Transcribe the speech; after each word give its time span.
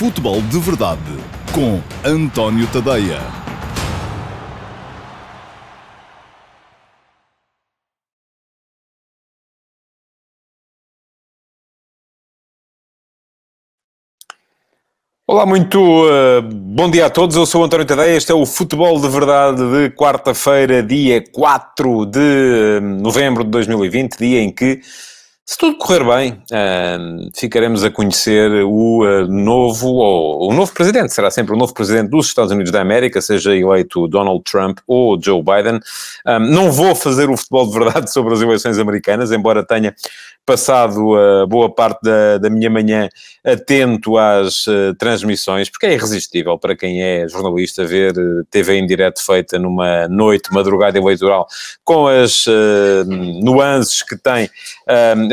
Futebol 0.00 0.40
de 0.40 0.58
Verdade 0.58 1.02
com 1.52 1.78
António 2.02 2.66
Tadeia. 2.68 3.20
Olá, 15.26 15.44
muito 15.44 15.78
uh, 15.78 16.40
bom 16.50 16.90
dia 16.90 17.04
a 17.04 17.10
todos. 17.10 17.36
Eu 17.36 17.44
sou 17.44 17.62
António 17.62 17.84
Tadeia. 17.84 18.16
Este 18.16 18.32
é 18.32 18.34
o 18.34 18.46
Futebol 18.46 18.98
de 18.98 19.06
Verdade 19.06 19.58
de 19.58 19.90
quarta-feira, 19.90 20.82
dia 20.82 21.22
4 21.30 22.06
de 22.06 22.80
novembro 23.02 23.44
de 23.44 23.50
2020, 23.50 24.16
dia 24.16 24.40
em 24.40 24.50
que 24.50 24.80
se 25.50 25.58
tudo 25.58 25.76
correr 25.78 26.04
bem, 26.04 26.32
uh, 26.52 27.28
ficaremos 27.34 27.82
a 27.82 27.90
conhecer 27.90 28.48
o 28.62 29.02
uh, 29.02 29.26
novo, 29.26 29.88
ou 29.88 30.48
o 30.48 30.54
novo 30.54 30.72
presidente, 30.72 31.12
será 31.12 31.28
sempre 31.28 31.52
o 31.52 31.58
novo 31.58 31.74
presidente 31.74 32.08
dos 32.08 32.28
Estados 32.28 32.52
Unidos 32.52 32.70
da 32.70 32.80
América, 32.80 33.20
seja 33.20 33.56
eleito 33.56 34.06
Donald 34.06 34.44
Trump 34.44 34.78
ou 34.86 35.20
Joe 35.20 35.42
Biden. 35.42 35.80
Um, 36.24 36.38
não 36.38 36.70
vou 36.70 36.94
fazer 36.94 37.28
o 37.28 37.36
futebol 37.36 37.66
de 37.66 37.76
verdade 37.76 38.12
sobre 38.14 38.32
as 38.32 38.40
eleições 38.40 38.78
americanas, 38.78 39.32
embora 39.32 39.66
tenha 39.66 39.92
passado 40.46 41.16
uh, 41.16 41.46
boa 41.48 41.68
parte 41.68 42.00
da, 42.00 42.38
da, 42.38 42.48
minha 42.48 42.70
manhã 42.70 43.08
atento 43.44 44.16
às 44.16 44.68
uh, 44.68 44.94
transmissões, 44.98 45.68
porque 45.68 45.86
é 45.86 45.94
irresistível 45.94 46.56
para 46.58 46.76
quem 46.76 47.02
é 47.02 47.26
jornalista 47.28 47.84
ver 47.84 48.14
TV 48.52 48.78
em 48.78 48.86
direto 48.86 49.20
feita 49.24 49.58
numa 49.58 50.06
noite, 50.06 50.52
madrugada 50.52 50.96
eleitoral, 50.96 51.48
com 51.84 52.06
as 52.06 52.44
nuances 53.40 54.02
que 54.02 54.16
tem 54.16 54.48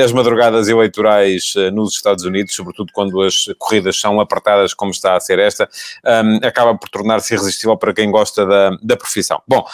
as 0.08 0.14
madrugadas 0.14 0.68
eleitorais 0.68 1.54
nos 1.74 1.94
Estados 1.94 2.24
Unidos, 2.24 2.56
sobretudo 2.56 2.92
quando 2.94 3.22
as 3.22 3.46
corridas 3.58 4.00
são 4.00 4.20
apertadas 4.20 4.74
como 4.74 4.92
está 4.92 5.16
a 5.16 5.20
ser 5.20 5.40
esta, 5.40 5.70
um, 6.24 6.48
acaba 6.48 6.78
por 6.78 6.90
tornar-se 6.90 7.34
irresistível 7.34 7.78
para 7.78 7.94
quem 7.94 8.10
gosta 8.10 8.46
da, 8.46 8.72
da 8.82 8.96
profissão. 8.96 9.42
Bom, 9.48 9.66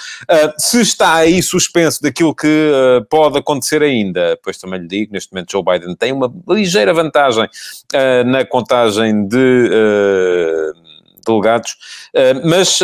se 0.58 0.82
está 0.82 1.16
aí 1.16 1.42
suspenso 1.42 2.02
daquilo 2.02 2.34
que 2.34 2.72
pode 3.10 3.38
acontecer 3.38 3.84
ainda, 3.84 4.38
pois 4.44 4.58
também 4.58 4.82
lhe 4.82 4.88
digo, 4.88 5.14
neste 5.14 5.32
momento 5.32 5.52
Joe 5.52 5.64
Biden 5.64 5.96
tem 5.96 6.12
uma 6.12 6.34
ligeira 6.50 6.94
vantagem 6.94 7.44
uh, 7.44 8.24
na 8.26 8.46
contagem 8.46 9.28
de 9.28 9.38
uh, 9.38 10.93
delegados, 11.26 11.72
uh, 12.16 12.48
mas 12.48 12.80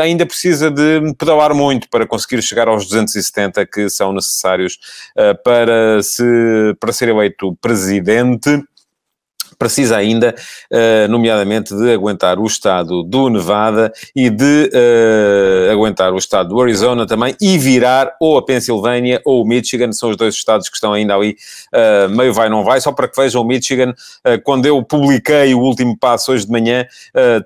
ainda 0.00 0.26
precisa 0.26 0.70
de 0.70 1.14
pedalar 1.18 1.54
muito 1.54 1.88
para 1.88 2.06
conseguir 2.06 2.42
chegar 2.42 2.68
aos 2.68 2.84
270 2.86 3.66
que 3.66 3.88
são 3.88 4.12
necessários 4.12 4.78
para, 5.44 6.02
se, 6.02 6.24
para 6.80 6.92
ser 6.92 7.08
eleito 7.08 7.56
presidente 7.60 8.62
precisa 9.58 9.96
ainda, 9.96 10.34
uh, 10.72 11.10
nomeadamente, 11.10 11.74
de 11.74 11.92
aguentar 11.92 12.38
o 12.38 12.46
estado 12.46 13.02
do 13.02 13.28
Nevada 13.28 13.92
e 14.14 14.30
de 14.30 14.70
uh, 14.72 15.72
aguentar 15.72 16.12
o 16.12 16.16
estado 16.16 16.50
do 16.50 16.60
Arizona 16.60 17.06
também 17.06 17.34
e 17.40 17.58
virar 17.58 18.14
ou 18.20 18.38
a 18.38 18.44
Pensilvânia 18.44 19.20
ou 19.24 19.42
o 19.42 19.46
Michigan, 19.46 19.92
são 19.92 20.10
os 20.10 20.16
dois 20.16 20.34
estados 20.34 20.68
que 20.68 20.76
estão 20.76 20.92
ainda 20.92 21.14
ali 21.14 21.36
uh, 21.74 22.08
meio 22.08 22.32
vai 22.32 22.48
não 22.48 22.62
vai, 22.62 22.80
só 22.80 22.92
para 22.92 23.08
que 23.08 23.20
vejam 23.20 23.42
o 23.42 23.44
Michigan, 23.44 23.94
quando 24.44 24.66
eu 24.66 24.82
publiquei 24.82 25.54
o 25.54 25.60
último 25.60 25.96
passo 25.98 26.32
hoje 26.32 26.44
de 26.44 26.52
manhã, 26.52 26.86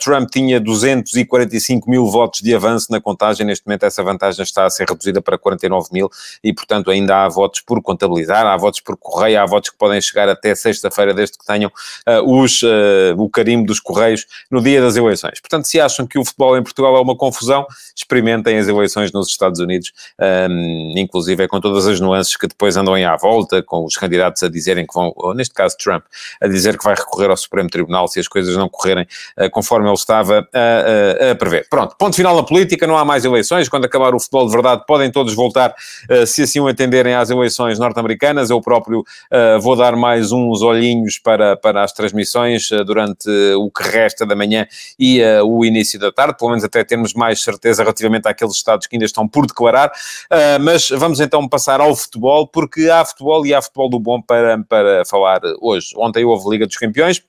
Trump 0.01 0.29
tinha 0.31 0.61
245 0.61 1.89
mil 1.89 2.07
votos 2.07 2.41
de 2.41 2.55
avanço 2.55 2.89
na 2.91 3.01
contagem, 3.01 3.47
neste 3.47 3.67
momento 3.67 3.85
essa 3.85 4.03
vantagem 4.03 4.43
está 4.43 4.67
a 4.67 4.71
ser 4.71 4.89
reduzida 4.89 5.23
para 5.23 5.39
49 5.39 5.89
mil 5.93 6.11
e, 6.43 6.53
portanto, 6.53 6.91
ainda 6.91 7.25
há 7.25 7.29
votos 7.29 7.61
por 7.61 7.81
contabilizar, 7.81 8.47
há 8.47 8.57
votos 8.57 8.81
por 8.81 8.97
correio, 8.97 9.41
há 9.41 9.47
votos 9.47 9.71
que 9.71 9.77
podem 9.77 10.01
chegar 10.01 10.29
até 10.29 10.55
sexta-feira, 10.55 11.15
desde 11.15 11.39
que 11.39 11.47
tenham 11.47 11.71
os, 12.25 12.63
uh, 12.63 13.15
o 13.17 13.29
carimbo 13.29 13.67
dos 13.67 13.81
Correios 13.81 14.27
no 14.51 14.61
dia 14.61 14.81
das 14.81 14.97
eleições. 14.97 15.41
Portanto, 15.41 15.67
se 15.67 15.81
acham 15.81 16.07
que 16.07 16.19
o 16.19 16.25
futebol 16.25 16.57
em 16.57 16.63
Portugal 16.63 16.97
é 16.97 17.01
uma 17.01 17.17
confusão, 17.17 17.67
experimentem 17.97 18.59
as 18.59 18.69
eleições 18.69 19.13
nos 19.13 19.29
Estados 19.29 19.61
Unidos, 19.61 19.93
um, 20.51 20.95
inclusive 20.97 21.45
é 21.45 21.49
com 21.49 21.61
todas 21.61 21.87
as 21.87 22.01
nuances 22.01 22.37
que 22.37 22.47
depois 22.47 22.77
andam 22.77 22.95
à 22.95 23.17
volta, 23.17 23.63
com 23.63 23.85
os 23.85 23.97
candidatos 23.97 24.43
a 24.43 24.49
dizerem 24.49 24.87
que 24.87 24.95
vão, 24.95 25.13
ou 25.17 25.35
neste 25.35 25.55
caso 25.55 25.77
Trump, 25.79 26.05
a 26.41 26.49
dizer 26.49 26.77
que 26.77 26.85
vai 26.85 26.95
recorrer 26.95 27.31
ao 27.31 27.37
Supremo 27.37 27.69
Tribunal 27.69 28.09
se 28.09 28.21
as 28.21 28.29
coisas 28.29 28.57
não 28.57 28.69
correrem 28.69 29.07
uh, 29.39 29.51
conforme 29.51 29.89
ele 29.89 29.95
estava 29.95 30.47
a, 30.53 31.29
a, 31.29 31.31
a, 31.33 31.35
prever. 31.35 31.67
Pronto, 31.69 31.97
ponto 31.97 32.17
final 32.17 32.35
na 32.37 32.43
política, 32.43 32.87
não 32.87 32.97
há 32.97 33.05
mais 33.05 33.25
eleições, 33.25 33.69
quando 33.69 33.85
acabar 33.85 34.15
o 34.15 34.21
futebol 34.21 34.47
de 34.47 34.53
verdade 34.53 34.85
podem 34.87 35.11
todos 35.11 35.35
voltar, 35.35 35.75
uh, 36.11 36.27
se 36.27 36.43
assim 36.43 36.61
o 36.61 36.69
entenderem, 36.69 37.15
às 37.15 37.31
eleições 37.31 37.79
norte-americanas, 37.79 38.51
eu 38.51 38.61
próprio 38.61 39.01
uh, 39.01 39.61
vou 39.61 39.77
dar 39.77 39.97
mais 39.97 40.33
uns 40.33 40.63
olhinhos 40.63 41.19
para, 41.19 41.57
para 41.57 41.83
as 41.83 41.92
as 41.93 41.95
transmissões 41.95 42.71
eh, 42.73 42.83
durante 42.83 43.29
o 43.57 43.71
que 43.71 43.83
resta 43.83 44.25
da 44.27 44.35
manhã 44.35 44.67
e 44.99 45.23
uh, 45.23 45.45
o 45.45 45.65
início 45.65 45.99
da 45.99 46.11
tarde, 46.11 46.37
pelo 46.39 46.51
menos 46.51 46.65
até 46.65 46.83
termos 46.83 47.15
mais 47.15 47.43
certeza 47.43 47.83
relativamente 47.83 48.27
àqueles 48.27 48.55
estados 48.55 48.87
que 48.87 48.97
ainda 48.97 49.05
estão 49.05 49.29
por 49.29 49.47
declarar. 49.47 49.93
Mas 50.61 50.89
vamos 50.89 51.21
então 51.21 51.47
passar 51.49 51.81
ao 51.81 51.95
futebol, 51.95 52.47
porque 52.47 52.89
há 52.89 53.05
futebol 53.05 53.47
e 53.47 53.55
há 53.55 53.61
futebol 53.61 53.91
do 53.91 54.01
bom 54.01 54.21
para, 54.21 54.59
para 54.65 55.05
falar 55.05 55.41
hoje. 55.61 55.89
Ontem 55.97 56.25
houve 56.25 56.49
Liga 56.51 56.67
dos 56.67 56.77
Campeões. 56.77 57.23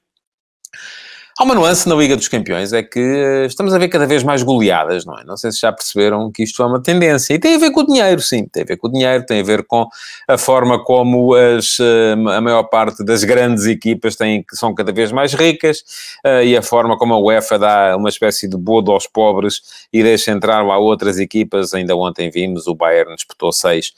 Há 1.44 1.46
uma 1.46 1.56
nuance 1.56 1.90
na 1.90 1.96
Liga 1.96 2.16
dos 2.16 2.30
Campeões, 2.30 2.72
é 2.72 2.82
que 2.82 3.02
eh, 3.02 3.46
estamos 3.48 3.74
a 3.74 3.78
ver 3.78 3.90
cada 3.90 4.08
vez 4.08 4.24
mais 4.24 4.42
goleadas, 4.42 5.04
não 5.04 5.20
é? 5.20 5.26
Não 5.26 5.36
sei 5.36 5.52
se 5.52 5.60
já 5.60 5.74
perceberam 5.74 6.32
que 6.32 6.42
isto 6.42 6.64
é 6.64 6.66
uma 6.66 6.82
tendência. 6.82 7.34
E 7.34 7.38
tem 7.38 7.56
a 7.56 7.58
ver 7.58 7.70
com 7.72 7.82
o 7.82 7.86
dinheiro, 7.86 8.22
sim, 8.22 8.46
tem 8.46 8.64
a 8.64 8.66
ver 8.66 8.78
com 8.78 8.88
o 8.88 8.90
dinheiro, 8.90 9.26
tem 9.26 9.42
a 9.42 9.44
ver 9.44 9.66
com 9.66 9.86
a 10.26 10.38
forma 10.38 10.82
como 10.82 11.36
as, 11.36 11.78
eh, 11.82 12.14
a 12.14 12.40
maior 12.40 12.64
parte 12.64 13.04
das 13.04 13.26
grandes 13.26 13.66
equipas 13.66 14.16
têm, 14.16 14.46
são 14.54 14.74
cada 14.74 14.94
vez 14.94 15.12
mais 15.12 15.34
ricas 15.34 15.84
eh, 16.24 16.46
e 16.46 16.56
a 16.56 16.62
forma 16.62 16.98
como 16.98 17.14
a 17.14 17.20
UEFA 17.20 17.60
dá 17.60 17.98
uma 17.98 18.08
espécie 18.08 18.48
de 18.48 18.56
bodo 18.56 18.94
aos 18.94 19.06
pobres 19.06 19.86
e 19.92 20.02
deixa 20.02 20.32
entrar 20.32 20.66
lá 20.66 20.78
outras 20.78 21.20
equipas. 21.20 21.74
Ainda 21.74 21.94
ontem 21.94 22.32
vimos 22.32 22.68
o 22.68 22.74
Bayern 22.74 23.14
disputou 23.18 23.52
seis 23.52 23.92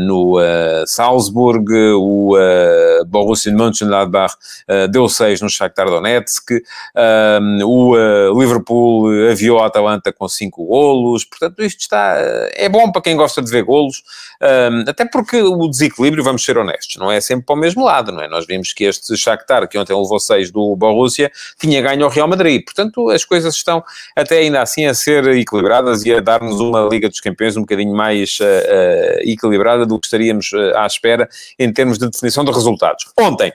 no 0.00 0.36
Salzburg, 0.86 1.72
o 1.94 2.34
Borussia 3.06 3.50
Mönchengladbach 3.50 4.34
deu 4.90 5.08
seis 5.08 5.40
no 5.40 5.48
Shakhtar 5.48 5.86
Donetsk, 5.86 6.65
um, 7.40 7.64
o 7.64 7.94
uh, 7.94 8.40
Liverpool 8.40 9.30
aviou 9.30 9.60
a 9.60 9.66
Atalanta 9.66 10.12
com 10.12 10.28
5 10.28 10.64
golos, 10.64 11.24
portanto 11.24 11.62
isto 11.62 11.80
está, 11.80 12.16
é 12.54 12.68
bom 12.68 12.90
para 12.90 13.02
quem 13.02 13.16
gosta 13.16 13.42
de 13.42 13.50
ver 13.50 13.64
golos, 13.64 14.02
um, 14.42 14.88
até 14.88 15.04
porque 15.04 15.42
o 15.42 15.68
desequilíbrio, 15.68 16.24
vamos 16.24 16.44
ser 16.44 16.58
honestos, 16.58 16.96
não 16.96 17.10
é 17.10 17.20
sempre 17.20 17.46
para 17.46 17.54
o 17.54 17.58
mesmo 17.58 17.84
lado, 17.84 18.12
não 18.12 18.22
é? 18.22 18.28
Nós 18.28 18.46
vimos 18.46 18.72
que 18.72 18.84
este 18.84 19.16
Shakhtar, 19.16 19.68
que 19.68 19.78
ontem 19.78 19.94
levou 19.94 20.18
6 20.18 20.50
do 20.50 20.76
Borussia, 20.76 21.30
tinha 21.58 21.80
ganho 21.82 22.04
ao 22.04 22.10
Real 22.10 22.28
Madrid, 22.28 22.64
portanto 22.64 23.10
as 23.10 23.24
coisas 23.24 23.54
estão 23.54 23.82
até 24.14 24.38
ainda 24.38 24.62
assim 24.62 24.86
a 24.86 24.94
ser 24.94 25.26
equilibradas 25.28 26.04
e 26.04 26.12
a 26.12 26.20
dar-nos 26.20 26.60
uma 26.60 26.88
Liga 26.90 27.08
dos 27.08 27.20
Campeões 27.20 27.56
um 27.56 27.60
bocadinho 27.60 27.94
mais 27.94 28.38
uh, 28.40 28.44
uh, 28.44 29.30
equilibrada 29.30 29.86
do 29.86 29.98
que 29.98 30.06
estaríamos 30.06 30.50
à 30.74 30.86
espera 30.86 31.28
em 31.58 31.72
termos 31.72 31.98
de 31.98 32.08
definição 32.08 32.44
de 32.44 32.50
resultados. 32.52 33.04
Ontem, 33.18 33.52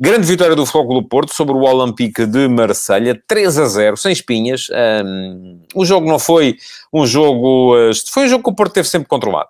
Grande 0.00 0.28
vitória 0.28 0.54
do 0.54 0.64
Futebol 0.64 1.02
do 1.02 1.08
Porto 1.08 1.34
sobre 1.34 1.54
o 1.54 1.62
Olympique 1.62 2.24
de 2.24 2.46
Marselha, 2.46 3.20
3 3.26 3.58
a 3.58 3.66
0, 3.66 3.96
sem 3.96 4.12
espinhas. 4.12 4.68
Um, 5.04 5.60
o 5.74 5.84
jogo 5.84 6.06
não 6.06 6.20
foi 6.20 6.56
um 6.92 7.04
jogo... 7.04 7.74
Uh, 7.76 7.90
foi 8.08 8.26
um 8.26 8.28
jogo 8.28 8.44
que 8.44 8.50
o 8.50 8.54
Porto 8.54 8.74
teve 8.74 8.86
sempre 8.86 9.08
controlado. 9.08 9.48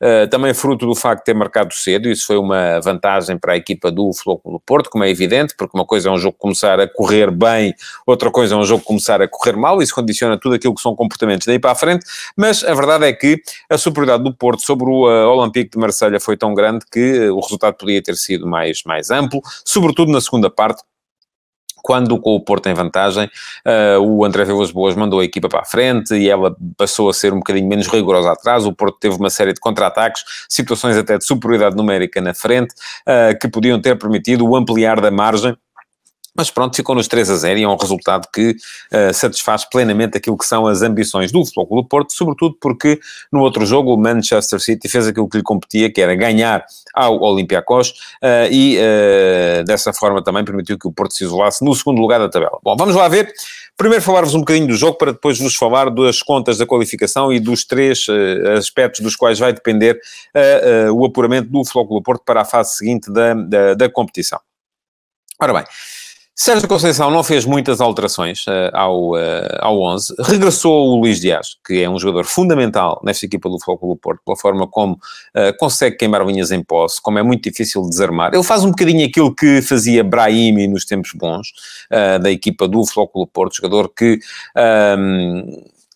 Uh, 0.00 0.28
também 0.28 0.54
fruto 0.54 0.86
do 0.86 0.94
facto 0.94 1.20
de 1.20 1.24
ter 1.24 1.34
marcado 1.34 1.74
cedo, 1.74 2.08
isso 2.08 2.24
foi 2.24 2.38
uma 2.38 2.80
vantagem 2.80 3.36
para 3.36 3.54
a 3.54 3.56
equipa 3.56 3.90
do 3.90 4.12
Futebol 4.12 4.40
do 4.52 4.60
Porto, 4.60 4.88
como 4.90 5.02
é 5.02 5.10
evidente, 5.10 5.54
porque 5.56 5.76
uma 5.76 5.84
coisa 5.84 6.08
é 6.08 6.12
um 6.12 6.16
jogo 6.16 6.36
começar 6.38 6.78
a 6.78 6.86
correr 6.86 7.32
bem, 7.32 7.74
outra 8.06 8.30
coisa 8.30 8.54
é 8.54 8.56
um 8.56 8.62
jogo 8.62 8.84
começar 8.84 9.20
a 9.20 9.26
correr 9.26 9.56
mal, 9.56 9.82
isso 9.82 9.92
condiciona 9.92 10.38
tudo 10.38 10.54
aquilo 10.54 10.72
que 10.72 10.80
são 10.80 10.94
comportamentos 10.94 11.48
daí 11.48 11.58
para 11.58 11.72
a 11.72 11.74
frente, 11.74 12.06
mas 12.36 12.62
a 12.62 12.72
verdade 12.74 13.06
é 13.06 13.12
que 13.12 13.42
a 13.68 13.76
superioridade 13.76 14.22
do 14.22 14.32
Porto 14.32 14.62
sobre 14.62 14.88
o 14.88 15.08
uh, 15.08 15.36
Olympique 15.36 15.72
de 15.72 15.78
Marselha 15.78 16.20
foi 16.20 16.36
tão 16.36 16.54
grande 16.54 16.84
que 16.88 17.28
uh, 17.28 17.36
o 17.36 17.40
resultado 17.40 17.74
podia 17.74 18.00
ter 18.00 18.14
sido 18.14 18.46
mais, 18.46 18.84
mais 18.84 19.10
amplo, 19.10 19.40
sobretudo 19.64 20.12
na 20.12 20.20
segunda 20.20 20.48
parte, 20.48 20.80
quando 21.88 22.20
com 22.20 22.34
o 22.34 22.40
Porto 22.40 22.68
em 22.68 22.74
vantagem, 22.74 23.30
uh, 23.66 23.98
o 23.98 24.22
André 24.22 24.44
Vilas 24.44 24.70
Boas 24.70 24.94
mandou 24.94 25.20
a 25.20 25.24
equipa 25.24 25.48
para 25.48 25.60
a 25.60 25.64
frente 25.64 26.14
e 26.14 26.28
ela 26.28 26.54
passou 26.76 27.08
a 27.08 27.14
ser 27.14 27.32
um 27.32 27.38
bocadinho 27.38 27.66
menos 27.66 27.86
rigorosa 27.86 28.30
atrás. 28.30 28.66
O 28.66 28.74
Porto 28.74 28.98
teve 29.00 29.16
uma 29.16 29.30
série 29.30 29.54
de 29.54 29.60
contra-ataques, 29.60 30.22
situações 30.50 30.98
até 30.98 31.16
de 31.16 31.24
superioridade 31.24 31.74
numérica 31.74 32.20
na 32.20 32.34
frente, 32.34 32.74
uh, 33.08 33.38
que 33.40 33.48
podiam 33.48 33.80
ter 33.80 33.96
permitido 33.96 34.46
o 34.46 34.54
ampliar 34.54 35.00
da 35.00 35.10
margem 35.10 35.56
mas 36.38 36.52
pronto, 36.52 36.76
ficou 36.76 36.94
nos 36.94 37.08
3 37.08 37.30
a 37.30 37.36
0 37.36 37.58
e 37.58 37.62
é 37.64 37.68
um 37.68 37.74
resultado 37.74 38.28
que 38.32 38.50
uh, 38.50 39.12
satisfaz 39.12 39.64
plenamente 39.64 40.16
aquilo 40.16 40.38
que 40.38 40.46
são 40.46 40.68
as 40.68 40.82
ambições 40.82 41.32
do 41.32 41.44
Futebol 41.44 41.66
Clube 41.66 41.82
do 41.82 41.88
Porto, 41.88 42.12
sobretudo 42.12 42.56
porque 42.60 43.00
no 43.32 43.40
outro 43.40 43.66
jogo 43.66 43.92
o 43.92 43.96
Manchester 43.96 44.60
City 44.60 44.88
fez 44.88 45.08
aquilo 45.08 45.28
que 45.28 45.38
lhe 45.38 45.42
competia, 45.42 45.92
que 45.92 46.00
era 46.00 46.14
ganhar 46.14 46.64
ao 46.94 47.20
Olympiacos 47.20 47.90
uh, 48.22 48.48
e 48.52 48.78
uh, 48.78 49.64
dessa 49.64 49.92
forma 49.92 50.22
também 50.22 50.44
permitiu 50.44 50.78
que 50.78 50.86
o 50.86 50.92
Porto 50.92 51.14
se 51.14 51.24
isolasse 51.24 51.64
no 51.64 51.74
segundo 51.74 52.00
lugar 52.00 52.20
da 52.20 52.28
tabela. 52.28 52.60
Bom, 52.62 52.76
vamos 52.76 52.94
lá 52.94 53.08
ver. 53.08 53.32
Primeiro 53.76 54.02
falar-vos 54.04 54.34
um 54.34 54.40
bocadinho 54.40 54.68
do 54.68 54.76
jogo 54.76 54.96
para 54.96 55.10
depois 55.10 55.40
vos 55.40 55.56
falar 55.56 55.90
das 55.90 56.22
contas 56.22 56.56
da 56.56 56.66
qualificação 56.66 57.32
e 57.32 57.40
dos 57.40 57.64
três 57.64 58.06
aspectos 58.56 59.00
dos 59.00 59.14
quais 59.14 59.38
vai 59.38 59.52
depender 59.52 60.00
o 60.92 61.06
apuramento 61.06 61.48
do 61.48 61.64
Futebol 61.64 61.86
Clube 61.86 62.00
do 62.00 62.04
Porto 62.04 62.22
para 62.24 62.40
a 62.40 62.44
fase 62.44 62.74
seguinte 62.74 63.08
da, 63.08 63.34
da, 63.34 63.74
da 63.74 63.88
competição. 63.88 64.40
Ora 65.40 65.52
bem, 65.52 65.64
Sérgio 66.40 66.68
Conceição 66.68 67.10
não 67.10 67.24
fez 67.24 67.44
muitas 67.44 67.80
alterações 67.80 68.46
uh, 68.46 68.70
ao, 68.72 69.10
uh, 69.14 69.18
ao 69.58 69.82
11. 69.82 70.14
Regressou 70.20 70.86
o 70.86 71.00
Luís 71.00 71.20
Dias, 71.20 71.56
que 71.66 71.82
é 71.82 71.90
um 71.90 71.98
jogador 71.98 72.26
fundamental 72.26 73.00
nesta 73.04 73.26
equipa 73.26 73.48
do 73.48 73.58
Futebol 73.58 73.78
Clube 73.78 74.00
Porto, 74.00 74.20
pela 74.24 74.36
forma 74.36 74.64
como 74.64 74.92
uh, 74.94 75.58
consegue 75.58 75.96
queimar 75.96 76.24
linhas 76.24 76.52
em 76.52 76.62
posse, 76.62 77.02
como 77.02 77.18
é 77.18 77.24
muito 77.24 77.42
difícil 77.42 77.82
de 77.82 77.88
desarmar. 77.88 78.32
Ele 78.32 78.44
faz 78.44 78.62
um 78.62 78.70
bocadinho 78.70 79.04
aquilo 79.04 79.34
que 79.34 79.60
fazia 79.60 80.04
Brahimi 80.04 80.68
nos 80.68 80.84
tempos 80.84 81.10
bons 81.12 81.48
da 82.22 82.30
equipa 82.30 82.68
do 82.68 82.84
Futebol 82.84 83.08
Clube 83.08 83.30
Porto, 83.32 83.56
jogador 83.56 83.92
que 83.92 84.20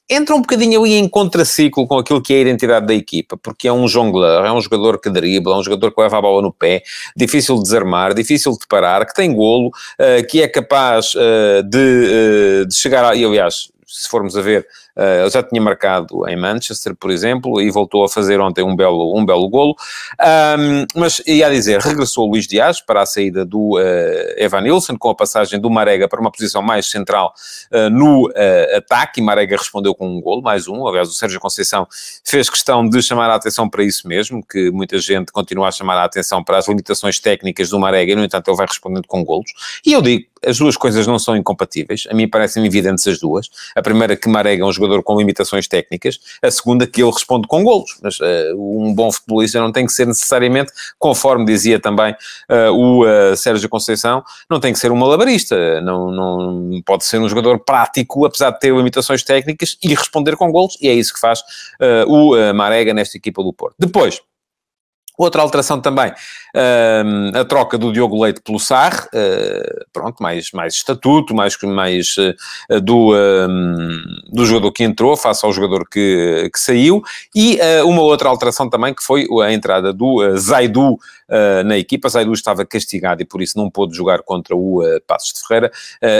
entra 0.09 0.35
um 0.35 0.41
bocadinho 0.41 0.83
ali 0.83 0.95
em 0.95 1.09
contraciclo 1.09 1.87
com 1.87 1.99
aquilo 1.99 2.23
que 2.23 2.35
é 2.35 2.37
a 2.37 2.41
identidade 2.41 2.87
da 2.87 2.95
equipa, 2.95 3.37
porque 3.37 3.69
é 3.69 3.73
um 3.73 3.89
jongleur, 3.89 4.45
é 4.45 4.53
um 4.53 4.61
jogador 4.61 5.01
que 5.01 5.09
dribla, 5.09 5.55
é 5.55 5.59
um 5.59 5.63
jogador 5.63 5.93
que 5.93 6.01
leva 6.01 6.19
a 6.19 6.21
bola 6.21 6.43
no 6.43 6.53
pé, 6.53 6.83
difícil 7.17 7.57
de 7.57 7.63
desarmar, 7.63 8.15
difícil 8.15 8.53
de 8.53 8.67
parar, 8.67 9.07
que 9.07 9.15
tem 9.15 9.33
golo, 9.33 9.69
uh, 9.69 10.27
que 10.29 10.43
é 10.43 10.49
capaz 10.49 11.15
uh, 11.15 11.63
de, 11.65 11.79
uh, 11.79 12.67
de 12.67 12.75
chegar 12.75 13.05
a... 13.05 13.15
E, 13.15 13.25
aliás, 13.25 13.71
se 13.87 14.09
formos 14.09 14.37
a 14.37 14.41
ver, 14.41 14.67
Uh, 14.97 15.23
ele 15.23 15.31
já 15.31 15.43
tinha 15.43 15.61
marcado 15.61 16.29
em 16.29 16.37
Manchester, 16.37 16.95
por 16.95 17.11
exemplo, 17.11 17.61
e 17.61 17.71
voltou 17.71 18.05
a 18.05 18.09
fazer 18.09 18.41
ontem 18.41 18.63
um 18.63 18.77
belo, 18.77 19.17
um 19.17 19.25
belo 19.25 19.49
golo. 19.49 19.75
Um, 20.21 20.87
mas, 21.01 21.23
ia 21.27 21.51
dizer, 21.51 21.81
regressou 21.81 22.27
Luís 22.29 22.47
Dias 22.47 22.81
para 22.81 23.03
a 23.03 23.07
saída 23.07 23.45
do 23.45 23.79
uh, 23.79 24.35
Evan 24.37 24.61
Nilsson, 24.61 24.97
com 24.97 25.11
a 25.11 25.15
passagem 25.15 25.61
do 25.61 25.71
Marega 25.71 26.09
para 26.09 26.21
uma 26.21 26.31
posição 26.31 26.63
mais 26.63 26.91
central 26.91 27.33
uh, 27.73 27.91
no 27.91 28.31
ataque, 28.77 29.21
e 29.21 29.23
Marega 29.23 29.57
respondeu 29.57 29.95
com 29.95 30.09
um 30.09 30.21
golo, 30.21 30.43
mais 30.43 30.69
um. 30.69 30.87
Aliás, 30.87 31.09
o 31.09 31.13
Sérgio 31.13 31.41
Conceição 31.41 31.87
fez 32.25 32.49
questão 32.51 32.89
de 32.89 33.03
chamar 33.03 33.31
a 33.31 33.35
atenção 33.35 33.69
para 33.69 33.83
isso 33.83 34.07
mesmo, 34.07 34.45
que 34.45 34.71
muita 34.71 34.99
gente 34.99 35.33
continua 35.33 35.69
a 35.69 35.71
chamar 35.71 35.97
a 35.97 36.05
atenção 36.05 36.43
para 36.43 36.59
as 36.59 36.69
limitações 36.69 37.19
técnicas 37.19 37.71
do 37.71 37.79
Marega, 37.79 38.13
e, 38.13 38.15
no 38.15 38.25
entanto, 38.25 38.49
ele 38.49 38.57
vai 38.57 38.67
respondendo 38.67 39.07
com 39.07 39.25
golos. 39.25 39.53
E 39.85 39.93
eu 39.93 40.03
digo, 40.03 40.27
as 40.45 40.59
duas 40.59 40.77
coisas 40.77 41.07
não 41.07 41.19
são 41.19 41.37
incompatíveis, 41.37 42.05
a 42.11 42.15
mim 42.15 42.29
parecem 42.29 42.65
evidentes 42.67 43.07
as 43.07 43.19
duas. 43.19 43.49
A 43.77 43.83
primeira, 43.83 44.17
que 44.17 44.29
Marega 44.29 44.63
é 44.63 44.67
um 44.67 44.73
jogador 44.83 45.03
com 45.03 45.17
limitações 45.19 45.67
técnicas, 45.69 46.19
a 46.43 46.51
segunda 46.51 46.87
que 46.87 47.03
ele 47.03 47.11
responde 47.11 47.47
com 47.47 47.63
golos, 47.63 47.99
mas 48.03 48.19
uh, 48.21 48.25
um 48.57 48.95
bom 48.95 49.11
futebolista 49.11 49.61
não 49.61 49.73
tem 49.73 49.87
que 49.87 49.93
ser 49.93 50.07
necessariamente, 50.07 50.73
conforme 50.99 51.45
dizia 51.45 51.79
também 51.81 52.13
uh, 52.51 52.73
o 52.73 53.05
uh, 53.05 53.37
Sérgio 53.37 53.69
Conceição, 53.69 54.23
não 54.51 54.61
tem 54.61 54.73
que 54.73 54.79
ser 54.79 54.91
um 54.91 54.97
malabarista, 54.97 55.81
não, 55.81 56.11
não 56.11 56.83
pode 56.85 57.05
ser 57.05 57.19
um 57.19 57.29
jogador 57.29 57.59
prático, 57.61 58.25
apesar 58.25 58.51
de 58.51 58.61
ter 58.61 58.75
limitações 58.75 59.23
técnicas, 59.23 59.77
e 59.83 59.95
responder 59.95 60.37
com 60.37 60.51
golos, 60.51 60.77
e 60.81 60.89
é 60.89 60.95
isso 60.95 61.15
que 61.15 61.21
faz 61.21 61.43
o 62.07 62.35
Marega 62.55 62.95
nesta 62.95 63.17
equipa 63.17 63.43
do 63.43 63.53
Porto. 63.53 63.77
Depois, 63.79 64.21
Outra 65.19 65.43
alteração 65.43 65.79
também, 65.79 66.11
uh, 66.11 67.39
a 67.39 67.45
troca 67.45 67.77
do 67.77 67.93
Diogo 67.93 68.23
Leite 68.23 68.41
pelo 68.41 68.59
Sar, 68.59 69.09
uh, 69.13 69.85
pronto, 69.93 70.23
mais, 70.23 70.51
mais 70.53 70.75
estatuto, 70.75 71.35
mais, 71.35 71.55
mais 71.63 72.17
uh, 72.17 72.81
do, 72.81 73.13
do 74.33 74.47
jogador 74.47 74.73
que 74.73 74.83
entrou, 74.83 75.15
face 75.15 75.45
ao 75.45 75.53
jogador 75.53 75.87
que, 75.89 76.49
que 76.53 76.59
saiu, 76.59 77.03
e 77.35 77.59
eh, 77.61 77.83
uma 77.83 78.03
outra 78.03 78.29
alteração 78.29 78.69
também, 78.69 78.95
que 78.95 79.03
foi 79.03 79.27
a 79.45 79.53
entrada 79.53 79.93
do 79.93 80.37
Zaidu 80.39 80.99
na 81.65 81.79
equipa, 81.79 82.09
Zaidu 82.09 82.33
estava 82.33 82.65
castigado 82.65 83.23
e 83.23 83.25
por 83.25 83.43
isso 83.43 83.57
não 83.57 83.71
pôde 83.71 83.97
jogar 83.97 84.23
contra 84.23 84.55
o 84.55 84.83
Passos 85.07 85.33
de 85.33 85.47
Ferreira, 85.47 85.71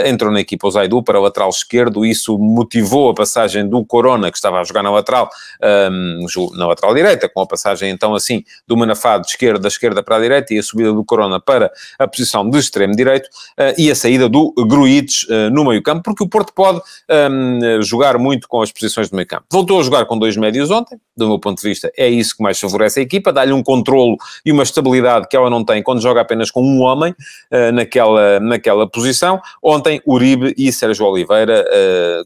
entrou 0.05 0.31
na 0.31 0.39
equipa 0.39 0.67
o 0.67 0.71
Zaidu 0.71 1.03
para 1.03 1.19
o 1.19 1.23
lateral 1.23 1.49
esquerdo, 1.49 2.05
isso 2.05 2.37
motivou 2.37 3.09
a 3.09 3.13
passagem 3.13 3.67
do 3.67 3.85
Corona, 3.85 4.31
que 4.31 4.37
estava 4.37 4.59
a 4.59 4.63
jogar 4.63 4.83
na 4.83 4.91
lateral, 4.91 5.29
na 6.55 6.67
lateral 6.67 6.93
direita, 6.93 7.29
com 7.29 7.41
a 7.41 7.47
passagem 7.47 7.89
então 7.89 8.15
assim 8.15 8.43
do 8.67 8.75
Manafá 8.75 9.17
de 9.17 9.27
esquerda, 9.27 9.59
da 9.59 9.67
esquerda 9.67 10.03
para 10.03 10.17
a 10.17 10.19
direita 10.19 10.53
e 10.53 10.59
a 10.59 10.63
subida 10.63 10.93
do 10.93 11.03
Corona 11.03 11.39
para 11.39 11.71
a 11.97 12.07
posição 12.07 12.49
de 12.49 12.57
extremo 12.57 12.95
direito 12.95 13.25
uh, 13.59 13.73
e 13.77 13.89
a 13.89 13.95
saída 13.95 14.29
do 14.29 14.53
Gruites 14.67 15.23
uh, 15.23 15.49
no 15.51 15.65
meio 15.65 15.81
campo, 15.81 16.03
porque 16.03 16.23
o 16.23 16.27
Porto 16.27 16.53
pode 16.53 16.79
um, 16.79 17.63
ehm, 17.63 17.81
jogar 17.81 18.17
muito 18.17 18.47
com 18.47 18.61
as 18.61 18.71
posições 18.71 19.09
do 19.09 19.15
meio 19.15 19.27
campo. 19.27 19.45
Voltou 19.51 19.79
a 19.79 19.83
jogar 19.83 20.05
com 20.05 20.17
dois 20.17 20.37
médios 20.37 20.71
ontem, 20.71 20.99
do 21.15 21.27
meu 21.27 21.39
ponto 21.39 21.61
de 21.61 21.67
vista 21.67 21.91
é 21.97 22.09
isso 22.09 22.35
que 22.35 22.43
mais 22.43 22.59
favorece 22.59 22.99
a 22.99 23.03
equipa, 23.03 23.31
dá-lhe 23.31 23.53
um 23.53 23.63
controlo 23.63 24.17
e 24.45 24.51
uma 24.51 24.63
estabilidade 24.63 25.02
que 25.29 25.35
ela 25.35 25.49
não 25.49 25.63
tem 25.63 25.81
quando 25.81 26.01
joga 26.01 26.21
apenas 26.21 26.51
com 26.51 26.61
um 26.61 26.81
homem 26.81 27.11
uh, 27.51 27.71
naquela, 27.71 28.39
naquela 28.39 28.87
posição. 28.87 29.41
Ontem 29.61 30.01
Uribe 30.05 30.53
e 30.57 30.71
Sérgio 30.71 31.05
Oliveira 31.05 31.65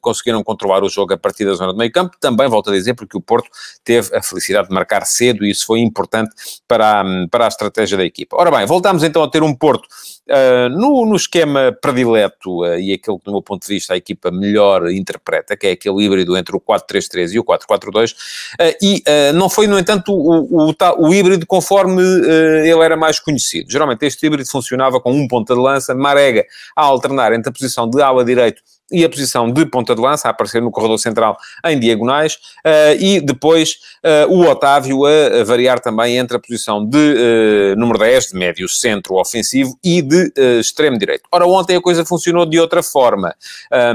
conseguiram 0.01 0.43
controlar 0.43 0.83
o 0.83 0.89
jogo 0.89 1.13
a 1.13 1.17
partir 1.17 1.45
da 1.45 1.53
zona 1.53 1.71
do 1.71 1.77
meio 1.77 1.91
campo, 1.91 2.15
também 2.19 2.47
volto 2.47 2.69
a 2.69 2.73
dizer 2.73 2.93
porque 2.93 3.17
o 3.17 3.21
Porto 3.21 3.49
teve 3.83 4.15
a 4.15 4.21
felicidade 4.21 4.67
de 4.67 4.73
marcar 4.73 5.05
cedo 5.05 5.45
e 5.45 5.51
isso 5.51 5.65
foi 5.65 5.79
importante 5.79 6.31
para 6.67 7.01
a, 7.01 7.03
para 7.29 7.45
a 7.45 7.47
estratégia 7.47 7.97
da 7.97 8.03
equipa. 8.03 8.35
Ora 8.37 8.51
bem, 8.51 8.65
voltamos 8.65 9.03
então 9.03 9.23
a 9.23 9.29
ter 9.29 9.43
um 9.43 9.53
Porto 9.53 9.87
uh, 10.29 10.69
no, 10.69 11.05
no 11.05 11.15
esquema 11.15 11.75
predileto 11.81 12.61
uh, 12.61 12.79
e 12.79 12.93
aquele 12.93 13.17
que, 13.17 13.25
do 13.25 13.31
meu 13.31 13.41
ponto 13.41 13.65
de 13.65 13.73
vista, 13.73 13.93
a 13.93 13.97
equipa 13.97 14.31
melhor 14.31 14.89
interpreta, 14.91 15.55
que 15.55 15.67
é 15.67 15.71
aquele 15.71 16.03
híbrido 16.03 16.37
entre 16.37 16.55
o 16.55 16.59
4-3-3 16.59 17.33
e 17.33 17.39
o 17.39 17.43
4-4-2, 17.43 18.13
uh, 18.13 18.77
e 18.81 19.03
não 19.33 19.49
foi, 19.49 19.67
no 19.67 19.77
entanto, 19.77 20.13
o, 20.13 20.69
o, 20.69 20.75
o 20.99 21.13
híbrido 21.13 21.45
conforme 21.45 22.01
ele 22.01 22.83
era 22.83 22.95
mais 22.95 23.19
conhecido. 23.19 23.71
Geralmente 23.71 24.05
este 24.05 24.25
híbrido 24.25 24.49
funcionava 24.49 24.99
com 24.99 25.11
um 25.11 25.27
ponta 25.27 25.53
de 25.53 25.59
lança, 25.59 25.95
Marega 25.95 26.45
a 26.75 26.83
alternar 26.83 27.33
entre 27.33 27.49
a 27.49 27.53
posição 27.53 27.89
de 27.89 28.01
ala 28.01 28.23
direito 28.23 28.61
e 28.91 29.03
a 29.03 29.09
posição 29.09 29.51
de 29.51 29.65
ponta 29.65 29.93
de 29.93 30.01
lança, 30.01 30.27
a 30.27 30.31
aparecer 30.31 30.61
no 30.61 30.71
corredor 30.71 30.97
central 30.97 31.37
em 31.65 31.79
diagonais, 31.79 32.35
uh, 32.65 32.95
e 32.99 33.19
depois 33.19 33.77
uh, 34.03 34.31
o 34.31 34.47
Otávio 34.49 35.05
a, 35.05 35.41
a, 35.41 35.43
variar 35.43 35.79
também 35.79 36.17
entre 36.17 36.37
a 36.37 36.39
posição 36.39 36.85
de 36.85 36.97
uh, 36.97 37.75
número 37.77 37.99
10, 37.99 38.27
de 38.27 38.35
médio 38.35 38.69
centro 38.69 39.15
ofensivo, 39.15 39.77
e 39.83 40.01
de 40.01 40.31
extremo 40.59 40.97
direito. 40.97 41.23
Ora, 41.31 41.45
ontem 41.45 41.75
a 41.75 41.81
coisa 41.81 42.05
funcionou 42.05 42.45
de 42.45 42.59
outra 42.59 42.81
forma. 42.81 43.35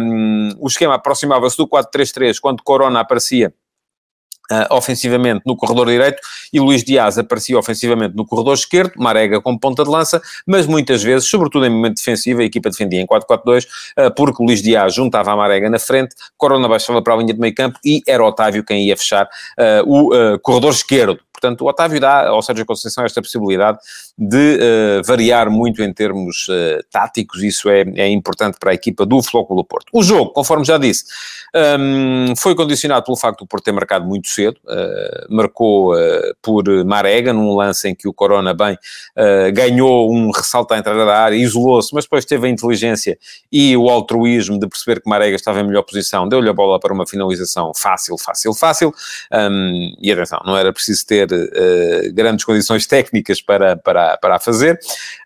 Um, 0.00 0.50
o 0.58 0.66
esquema 0.66 0.94
aproximava-se 0.94 1.56
do 1.56 1.66
4-3-3, 1.66 2.38
quando 2.40 2.62
Corona 2.62 3.00
aparecia 3.00 3.52
Uh, 4.52 4.74
ofensivamente 4.74 5.42
no 5.46 5.56
corredor 5.56 5.86
direito 5.86 6.20
e 6.52 6.60
Luís 6.60 6.84
Dias 6.84 7.16
aparecia 7.16 7.58
ofensivamente 7.58 8.14
no 8.14 8.26
corredor 8.26 8.52
esquerdo, 8.52 8.92
Marega 8.96 9.40
como 9.40 9.58
ponta 9.58 9.82
de 9.82 9.88
lança, 9.88 10.20
mas 10.46 10.66
muitas 10.66 11.02
vezes, 11.02 11.26
sobretudo 11.26 11.64
em 11.64 11.70
momento 11.70 11.94
defensivo, 11.96 12.42
a 12.42 12.44
equipa 12.44 12.68
defendia 12.68 13.00
em 13.00 13.06
4-4-2, 13.06 13.64
uh, 13.64 14.14
porque 14.14 14.42
Luís 14.42 14.60
Dias 14.60 14.94
juntava 14.94 15.32
a 15.32 15.36
Marega 15.36 15.70
na 15.70 15.78
frente, 15.78 16.14
Corona 16.36 16.68
baixava 16.68 17.00
para 17.00 17.14
a 17.14 17.16
linha 17.16 17.32
de 17.32 17.40
meio 17.40 17.54
campo 17.54 17.78
e 17.82 18.02
era 18.06 18.22
Otávio 18.22 18.62
quem 18.62 18.88
ia 18.88 18.96
fechar 18.96 19.24
uh, 19.24 19.86
o 19.86 20.38
corredor 20.40 20.72
esquerdo. 20.72 21.18
Portanto, 21.42 21.62
o 21.62 21.68
Otávio 21.68 21.98
dá 21.98 22.28
ao 22.28 22.40
Sérgio 22.40 22.64
Conceição 22.64 23.04
esta 23.04 23.20
possibilidade 23.20 23.78
de 24.16 24.58
uh, 24.58 25.02
variar 25.04 25.50
muito 25.50 25.82
em 25.82 25.92
termos 25.92 26.46
uh, 26.48 26.84
táticos, 26.88 27.42
isso 27.42 27.68
é, 27.68 27.82
é 27.96 28.08
importante 28.08 28.58
para 28.60 28.70
a 28.70 28.74
equipa 28.74 29.04
do 29.04 29.20
Flóculo 29.20 29.64
Porto. 29.64 29.86
O 29.92 30.04
jogo, 30.04 30.30
conforme 30.30 30.64
já 30.64 30.78
disse, 30.78 31.04
um, 31.52 32.28
ehm, 32.28 32.36
foi 32.36 32.54
condicionado 32.54 33.04
pelo 33.04 33.16
facto 33.16 33.40
do 33.40 33.46
Porto 33.46 33.64
ter 33.64 33.72
marcado 33.72 34.06
muito 34.06 34.28
cedo, 34.28 34.56
uh, 34.66 35.34
marcou 35.34 35.92
por 36.40 36.64
Marega, 36.84 37.32
num 37.32 37.56
lance 37.56 37.88
em 37.88 37.94
que 37.94 38.06
o 38.06 38.12
Corona 38.12 38.54
bem 38.54 38.78
ganhou 39.52 40.12
um 40.12 40.30
ressalto 40.30 40.72
à 40.74 40.78
entrada 40.78 41.04
da 41.04 41.18
área, 41.18 41.36
isolou-se, 41.36 41.94
mas 41.94 42.04
depois 42.04 42.24
teve 42.24 42.46
a 42.46 42.50
inteligência 42.50 43.18
e 43.50 43.76
o 43.76 43.88
altruísmo 43.88 44.58
de 44.58 44.68
perceber 44.68 45.00
que 45.00 45.08
Marega 45.08 45.34
estava 45.34 45.60
em 45.60 45.64
melhor 45.64 45.82
posição, 45.82 46.28
deu-lhe 46.28 46.48
a 46.48 46.52
bola 46.52 46.78
para 46.78 46.92
uma 46.92 47.06
finalização 47.06 47.72
fácil, 47.74 48.16
fácil, 48.16 48.54
fácil, 48.54 48.94
um, 49.32 49.36
ehm, 49.36 49.94
e 50.00 50.12
atenção, 50.12 50.40
não 50.44 50.56
era 50.56 50.72
preciso 50.72 51.06
ter 51.06 51.31
uh, 51.34 52.12
grandes 52.12 52.44
condições 52.44 52.86
técnicas 52.86 53.40
para, 53.40 53.76
para, 53.76 54.16
para 54.18 54.36
a 54.36 54.40
fazer, 54.40 54.78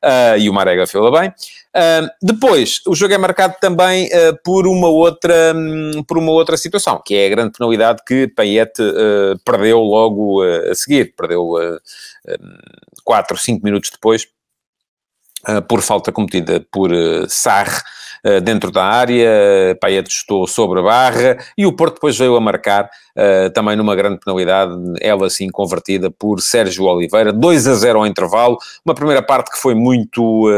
uh, 0.04 0.38
e 0.38 0.48
o 0.48 0.52
Marega 0.52 0.86
fez-la 0.86 1.20
bem. 1.20 1.32
Uh, 1.76 2.08
depois, 2.22 2.80
o 2.86 2.94
jogo 2.94 3.12
é 3.12 3.18
marcado 3.18 3.54
também 3.60 4.06
uh, 4.06 4.38
por, 4.42 4.66
uma 4.66 4.88
outra, 4.88 5.52
um, 5.54 6.02
por 6.04 6.16
uma 6.16 6.32
outra 6.32 6.56
situação, 6.56 7.02
que 7.04 7.14
é 7.14 7.26
a 7.26 7.28
grande 7.28 7.52
penalidade 7.52 8.02
que 8.06 8.26
Payet 8.28 8.72
uh, 8.80 9.38
perdeu 9.44 9.80
logo 9.80 10.42
a 10.42 10.74
seguir. 10.74 11.14
Perdeu 11.14 11.50
4 13.04 13.34
ou 13.34 13.38
5 13.38 13.62
minutos 13.62 13.90
depois, 13.90 14.26
por 15.68 15.82
falta 15.82 16.10
cometida 16.10 16.66
por 16.72 16.90
Sarre 17.28 17.80
eh, 18.26 18.40
dentro 18.40 18.72
da 18.72 18.82
área, 18.82 19.78
Payet 19.80 20.08
estou 20.08 20.48
sobre 20.48 20.80
a 20.80 20.82
barra, 20.82 21.38
e 21.56 21.64
o 21.64 21.72
Porto 21.72 21.94
depois 21.94 22.18
veio 22.18 22.34
a 22.34 22.40
marcar, 22.40 22.90
uh, 23.16 23.48
também 23.50 23.76
numa 23.76 23.94
grande 23.94 24.18
penalidade, 24.18 24.72
ela 25.00 25.28
assim 25.28 25.48
convertida 25.48 26.10
por 26.10 26.40
Sérgio 26.40 26.86
Oliveira, 26.86 27.32
2 27.32 27.68
a 27.68 27.74
0 27.74 28.00
ao 28.00 28.06
intervalo, 28.06 28.58
uma 28.84 28.96
primeira 28.96 29.22
parte 29.22 29.52
que 29.52 29.58
foi 29.58 29.76
muito... 29.76 30.50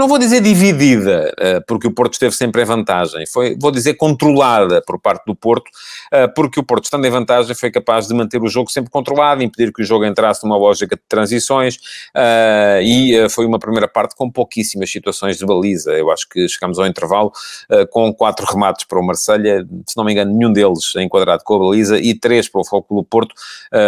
Não 0.00 0.08
vou 0.08 0.18
dizer 0.18 0.40
dividida, 0.40 1.30
eh, 1.38 1.60
porque 1.68 1.86
o 1.86 1.90
Porto 1.90 2.14
esteve 2.14 2.34
sempre 2.34 2.62
em 2.62 2.64
vantagem, 2.64 3.26
foi, 3.26 3.54
vou 3.60 3.70
dizer 3.70 3.92
controlada 3.96 4.80
por 4.80 4.98
parte 4.98 5.26
do 5.26 5.34
Porto, 5.34 5.70
eh, 6.10 6.26
porque 6.26 6.58
o 6.58 6.62
Porto, 6.62 6.84
estando 6.84 7.06
em 7.06 7.10
vantagem, 7.10 7.54
foi 7.54 7.70
capaz 7.70 8.08
de 8.08 8.14
manter 8.14 8.40
o 8.42 8.48
jogo 8.48 8.70
sempre 8.70 8.90
controlado, 8.90 9.42
impedir 9.42 9.70
que 9.70 9.82
o 9.82 9.84
jogo 9.84 10.06
entrasse 10.06 10.42
numa 10.42 10.56
lógica 10.56 10.96
de 10.96 11.02
transições, 11.06 11.76
eh, 12.16 12.80
e 12.82 13.28
foi 13.28 13.44
uma 13.44 13.58
primeira 13.58 13.86
parte 13.86 14.16
com 14.16 14.30
pouquíssimas 14.30 14.90
situações 14.90 15.36
de 15.36 15.44
baliza. 15.44 15.92
Eu 15.92 16.10
acho 16.10 16.26
que 16.30 16.48
chegamos 16.48 16.78
ao 16.78 16.86
intervalo 16.86 17.30
com 17.90 18.10
quatro 18.14 18.46
remates 18.46 18.86
para 18.86 18.98
o 18.98 19.02
Marselha, 19.02 19.66
se 19.86 19.94
não 19.98 20.04
me 20.04 20.12
engano, 20.12 20.34
nenhum 20.34 20.50
deles 20.50 20.94
enquadrado 20.96 21.44
com 21.44 21.56
a 21.56 21.58
baliza, 21.58 21.98
e 21.98 22.14
três 22.14 22.48
para 22.48 22.62
o 22.62 22.64
Foco 22.64 22.94
do 22.94 23.04
Porto, 23.04 23.34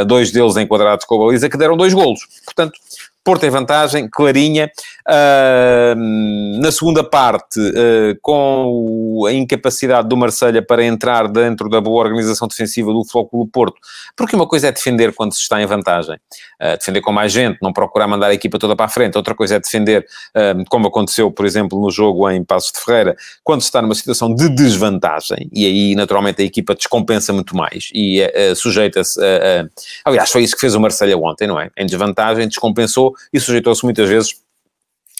dois 0.07 0.31
deles 0.31 0.59
enquadrados 0.59 1.07
com 1.07 1.15
a 1.15 1.25
baliza, 1.25 1.49
que 1.49 1.57
deram 1.57 1.75
dois 1.75 1.95
golos. 1.95 2.21
Portanto, 2.45 2.79
Porto 3.25 3.45
em 3.45 3.51
vantagem, 3.51 4.09
clarinha. 4.11 4.71
Uh, 5.09 6.61
na 6.61 6.71
segunda 6.71 7.03
parte, 7.03 7.59
uh, 7.59 8.17
com 8.21 9.25
a 9.27 9.33
incapacidade 9.33 10.09
do 10.09 10.17
Marselha 10.17 10.63
para 10.63 10.85
entrar 10.85 11.27
dentro 11.27 11.69
da 11.69 11.81
boa 11.81 12.05
organização 12.05 12.47
defensiva 12.47 12.93
do 12.93 13.05
Flóculo 13.05 13.45
Porto, 13.49 13.75
porque 14.17 14.37
uma 14.37 14.47
coisa 14.47 14.69
é 14.69 14.73
defender 14.73 15.13
quando 15.13 15.33
se 15.35 15.41
está 15.41 15.61
em 15.61 15.67
vantagem, 15.67 16.15
uh, 16.15 16.79
defender 16.79 17.01
com 17.01 17.11
mais 17.11 17.33
gente, 17.33 17.59
não 17.61 17.73
procurar 17.73 18.07
mandar 18.07 18.29
a 18.29 18.35
equipa 18.35 18.61
toda 18.61 18.77
para 18.77 18.87
a 18.87 18.89
frente, 18.89 19.17
outra 19.17 19.35
coisa 19.35 19.57
é 19.57 19.61
defender, 19.61 20.07
como 20.69 20.87
aconteceu, 20.87 21.31
por 21.31 21.47
exemplo, 21.47 21.81
no 21.81 21.91
jogo 21.91 22.31
em 22.31 22.45
Passos 22.45 22.71
de 22.73 22.81
Ferreira, 22.85 23.17
quando 23.43 23.61
se 23.61 23.67
está 23.67 23.83
numa 23.83 23.95
situação 23.95 24.33
de 24.33 24.49
desvantagem, 24.49 25.49
e 25.53 25.67
aí 25.67 25.95
naturalmente 25.95 26.41
a 26.43 26.45
equipa 26.45 26.75
descompensa 26.75 27.33
muito 27.33 27.57
mais 27.57 27.91
e 27.93 28.21
sujeita-se 28.55 29.21
a, 29.21 29.63
a... 29.63 29.67
Aliás, 30.05 30.31
foi 30.31 30.43
isso 30.43 30.55
que 30.55 30.61
fez 30.61 30.75
o 30.75 30.81
Marselha 30.81 31.17
ontem, 31.19 31.47
não 31.49 31.59
é? 31.59 31.71
Em 31.77 31.87
desvantagem, 31.87 32.47
descompensou 32.47 33.12
e 33.33 33.41
sujeitou-se 33.41 33.85
muitas 33.85 34.09
vezes 34.09 34.35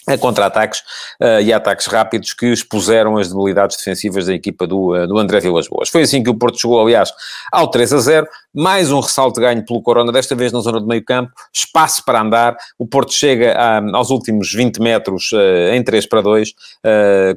a 0.07 0.17
contra-ataques 0.17 0.79
uh, 1.21 1.41
e 1.41 1.53
ataques 1.53 1.87
rápidos 1.87 2.33
que 2.33 2.47
expuseram 2.47 3.17
as 3.17 3.29
debilidades 3.29 3.77
defensivas 3.77 4.25
da 4.25 4.33
equipa 4.33 4.67
do, 4.67 4.93
uh, 4.93 5.07
do 5.07 5.17
André 5.17 5.39
Vilas 5.39 5.67
Boas. 5.67 5.89
Foi 5.89 6.01
assim 6.01 6.21
que 6.21 6.29
o 6.29 6.35
Porto 6.35 6.59
chegou, 6.59 6.81
aliás, 6.81 7.11
ao 7.51 7.69
3 7.69 7.93
a 7.93 7.99
0, 7.99 8.27
mais 8.53 8.91
um 8.91 8.99
ressalto 8.99 9.39
ganho 9.39 9.65
pelo 9.65 9.81
Corona, 9.81 10.11
desta 10.11 10.35
vez 10.35 10.51
na 10.51 10.59
zona 10.59 10.79
do 10.79 10.87
meio 10.87 11.03
campo, 11.03 11.31
espaço 11.51 12.03
para 12.05 12.21
andar, 12.21 12.55
o 12.77 12.85
Porto 12.85 13.13
chega 13.13 13.53
a, 13.53 13.97
aos 13.97 14.09
últimos 14.09 14.53
20 14.53 14.81
metros 14.81 15.31
uh, 15.31 15.73
em 15.73 15.83
3 15.83 16.05
para 16.05 16.21
2, 16.21 16.53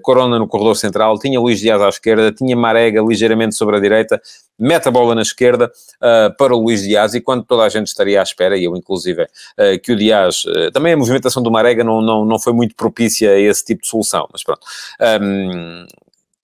Corona 0.02 0.38
no 0.38 0.46
corredor 0.46 0.76
central, 0.76 1.18
tinha 1.18 1.40
Luís 1.40 1.60
Dias 1.60 1.80
à 1.80 1.88
esquerda, 1.88 2.32
tinha 2.32 2.56
Marega 2.56 3.00
ligeiramente 3.02 3.54
sobre 3.54 3.76
a 3.76 3.80
direita, 3.80 4.20
mete 4.58 4.88
a 4.88 4.90
bola 4.90 5.14
na 5.14 5.22
esquerda 5.22 5.70
uh, 5.96 6.34
para 6.36 6.54
o 6.54 6.58
Luís 6.58 6.82
Dias. 6.82 7.14
E 7.14 7.20
quando 7.20 7.44
toda 7.44 7.64
a 7.64 7.68
gente 7.68 7.88
estaria 7.88 8.20
à 8.20 8.22
espera, 8.22 8.56
e 8.56 8.64
eu 8.64 8.76
inclusive, 8.76 9.22
uh, 9.22 9.80
que 9.82 9.92
o 9.92 9.96
Dias, 9.96 10.44
uh, 10.44 10.70
também 10.72 10.92
a 10.92 10.96
movimentação 10.96 11.42
do 11.42 11.50
Marega 11.50 11.84
não, 11.84 12.00
não, 12.00 12.24
não 12.24 12.38
foi 12.38 12.52
muito 12.52 12.74
propícia 12.74 13.32
a 13.32 13.38
esse 13.38 13.64
tipo 13.64 13.82
de 13.82 13.88
solução, 13.88 14.26
mas 14.32 14.42
pronto. 14.42 14.60
Um, 15.20 15.86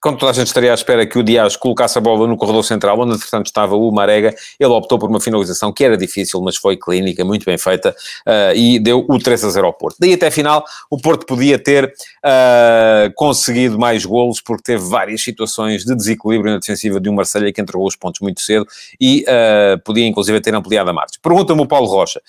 quando 0.02 0.18
toda 0.18 0.32
a 0.32 0.34
gente 0.34 0.48
estaria 0.48 0.72
à 0.72 0.74
espera 0.74 1.06
que 1.06 1.16
o 1.16 1.22
Dias 1.22 1.56
colocasse 1.56 1.96
a 1.96 2.00
bola 2.00 2.26
no 2.26 2.36
corredor 2.36 2.64
central, 2.64 2.98
onde 2.98 3.14
entretanto 3.14 3.46
estava 3.46 3.76
o 3.76 3.90
Marega, 3.92 4.34
ele 4.58 4.70
optou 4.70 4.98
por 4.98 5.08
uma 5.08 5.20
finalização 5.20 5.72
que 5.72 5.84
era 5.84 5.96
difícil, 5.96 6.42
mas 6.42 6.56
foi 6.56 6.76
clínica, 6.76 7.24
muito 7.24 7.44
bem 7.44 7.56
feita, 7.56 7.94
uh, 8.26 8.52
e 8.56 8.80
deu 8.80 9.06
o 9.08 9.18
3 9.18 9.44
a 9.44 9.50
0 9.50 9.64
ao 9.64 9.72
Porto. 9.72 9.96
Daí 10.00 10.12
até 10.12 10.26
a 10.26 10.30
final, 10.32 10.64
o 10.90 10.98
Porto 10.98 11.24
podia 11.24 11.56
ter 11.56 11.84
uh, 11.86 13.14
conseguido 13.14 13.78
mais 13.78 14.04
golos, 14.04 14.40
porque 14.40 14.64
teve 14.64 14.82
várias 14.82 15.22
situações 15.22 15.84
de 15.84 15.94
desequilíbrio 15.94 16.52
na 16.52 16.58
defensiva 16.58 17.00
de 17.00 17.08
um 17.08 17.14
Marselha 17.14 17.52
que 17.52 17.60
entregou 17.60 17.86
os 17.86 17.94
pontos 17.94 18.20
muito 18.20 18.40
cedo 18.40 18.66
e 19.00 19.24
uh, 19.28 19.80
podia 19.84 20.04
inclusive 20.04 20.40
ter 20.40 20.52
ampliado 20.52 20.90
a 20.90 20.92
margem. 20.92 21.20
Pergunta-me 21.22 21.62
o 21.62 21.66
Paulo 21.66 21.86
Rocha, 21.86 22.20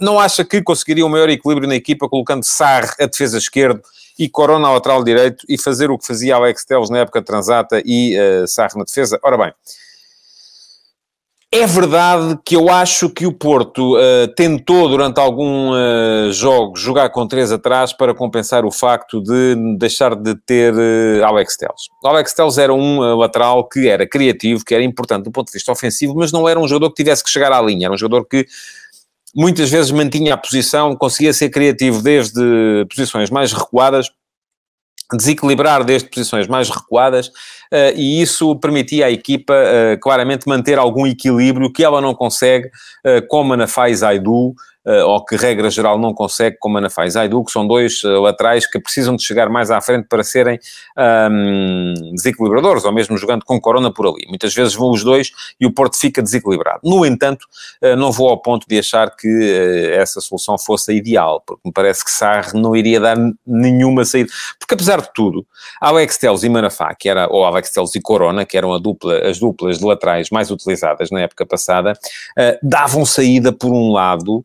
não 0.00 0.18
acha 0.18 0.44
que 0.44 0.62
conseguiria 0.62 1.04
um 1.04 1.10
maior 1.10 1.28
equilíbrio 1.28 1.68
na 1.68 1.74
equipa 1.74 2.08
colocando 2.08 2.42
Sarre 2.42 2.88
a 2.98 3.06
defesa 3.06 3.36
esquerda 3.36 3.82
e 4.18 4.28
Corona 4.28 4.68
ao 4.68 4.74
lateral 4.74 5.02
direito 5.02 5.44
e 5.48 5.58
fazer 5.58 5.90
o 5.90 5.98
que 5.98 6.06
fazia 6.06 6.36
Alex 6.36 6.64
Telles 6.64 6.90
na 6.90 6.98
época 6.98 7.22
transata 7.22 7.82
e 7.84 8.16
uh, 8.18 8.46
Sarre 8.46 8.76
na 8.76 8.84
defesa. 8.84 9.18
Ora 9.22 9.36
bem, 9.38 9.52
é 11.54 11.66
verdade 11.66 12.38
que 12.46 12.56
eu 12.56 12.70
acho 12.70 13.10
que 13.10 13.26
o 13.26 13.32
Porto 13.32 13.94
uh, 13.98 14.26
tentou 14.34 14.88
durante 14.88 15.20
alguns 15.20 15.76
uh, 15.76 16.32
jogos 16.32 16.80
jogar 16.80 17.10
com 17.10 17.28
três 17.28 17.52
atrás 17.52 17.92
para 17.92 18.14
compensar 18.14 18.64
o 18.64 18.70
facto 18.70 19.22
de 19.22 19.76
deixar 19.76 20.16
de 20.16 20.34
ter 20.34 20.72
uh, 20.72 21.26
Alex 21.26 21.58
Telles. 21.58 21.90
Alex 22.02 22.32
Telles 22.32 22.56
era 22.56 22.72
um 22.72 23.00
lateral 23.16 23.68
que 23.68 23.86
era 23.86 24.08
criativo, 24.08 24.64
que 24.64 24.74
era 24.74 24.82
importante 24.82 25.24
do 25.24 25.30
ponto 25.30 25.48
de 25.48 25.52
vista 25.52 25.70
ofensivo, 25.70 26.14
mas 26.16 26.32
não 26.32 26.48
era 26.48 26.58
um 26.58 26.66
jogador 26.66 26.88
que 26.88 27.02
tivesse 27.02 27.22
que 27.22 27.28
chegar 27.28 27.52
à 27.52 27.60
linha, 27.60 27.88
era 27.88 27.94
um 27.94 27.98
jogador 27.98 28.24
que 28.24 28.46
muitas 29.34 29.70
vezes 29.70 29.90
mantinha 29.90 30.34
a 30.34 30.36
posição, 30.36 30.94
conseguia 30.94 31.32
ser 31.32 31.50
criativo 31.50 32.02
desde 32.02 32.86
posições 32.88 33.30
mais 33.30 33.52
recuadas, 33.52 34.10
desequilibrar 35.16 35.84
desde 35.84 36.08
posições 36.08 36.46
mais 36.46 36.70
recuadas, 36.70 37.28
uh, 37.28 37.92
e 37.94 38.20
isso 38.20 38.56
permitia 38.56 39.06
à 39.06 39.10
equipa 39.10 39.52
uh, 39.52 40.00
claramente 40.00 40.48
manter 40.48 40.78
algum 40.78 41.06
equilíbrio 41.06 41.72
que 41.72 41.84
ela 41.84 42.00
não 42.00 42.14
consegue, 42.14 42.68
uh, 42.68 43.26
como 43.28 43.56
na 43.56 43.66
faz 43.66 44.02
Aidu, 44.02 44.54
ou 44.84 45.24
que 45.24 45.36
regra 45.36 45.70
geral 45.70 45.98
não 45.98 46.12
consegue, 46.12 46.56
como 46.58 46.78
Ana 46.78 46.90
faz 46.90 47.16
Aidu, 47.16 47.44
que 47.44 47.52
são 47.52 47.66
dois 47.66 48.02
uh, 48.02 48.20
laterais 48.20 48.66
que 48.66 48.80
precisam 48.80 49.14
de 49.14 49.22
chegar 49.22 49.48
mais 49.48 49.70
à 49.70 49.80
frente 49.80 50.06
para 50.08 50.24
serem 50.24 50.58
um, 51.30 51.94
desequilibradores, 52.14 52.84
ou 52.84 52.92
mesmo 52.92 53.16
jogando 53.16 53.44
com 53.44 53.60
Corona 53.60 53.92
por 53.92 54.06
ali. 54.06 54.26
Muitas 54.28 54.52
vezes 54.54 54.74
vão 54.74 54.90
os 54.90 55.04
dois 55.04 55.30
e 55.60 55.66
o 55.66 55.72
Porto 55.72 55.96
fica 55.96 56.20
desequilibrado. 56.20 56.80
No 56.82 57.06
entanto, 57.06 57.46
uh, 57.82 57.96
não 57.96 58.10
vou 58.10 58.28
ao 58.28 58.38
ponto 58.38 58.66
de 58.68 58.78
achar 58.78 59.14
que 59.14 59.92
essa 59.94 60.20
solução 60.20 60.58
fosse 60.58 60.90
a 60.90 60.94
ideal, 60.94 61.40
porque 61.46 61.62
me 61.64 61.72
parece 61.72 62.04
que 62.04 62.10
Sarre 62.10 62.60
não 62.60 62.74
iria 62.74 62.98
dar 62.98 63.16
nenhuma 63.46 64.04
saída. 64.04 64.30
Porque 64.58 64.74
apesar 64.74 65.00
de 65.00 65.12
tudo, 65.14 65.46
Alex 65.80 66.18
Teles 66.18 66.42
e 66.42 66.48
Manafá, 66.48 66.94
que 66.94 67.08
era, 67.08 67.28
ou 67.30 67.44
Alex 67.44 67.70
Teles 67.70 67.94
e 67.94 68.00
Corona, 68.00 68.44
que 68.44 68.56
eram 68.56 68.78
dupla, 68.80 69.28
as 69.28 69.38
duplas 69.38 69.78
de 69.78 69.84
laterais 69.84 70.28
mais 70.30 70.50
utilizadas 70.50 71.10
na 71.10 71.20
época 71.20 71.46
passada, 71.46 71.92
davam 72.62 73.04
saída 73.06 73.52
por 73.52 73.70
um 73.70 73.92
lado 73.92 74.44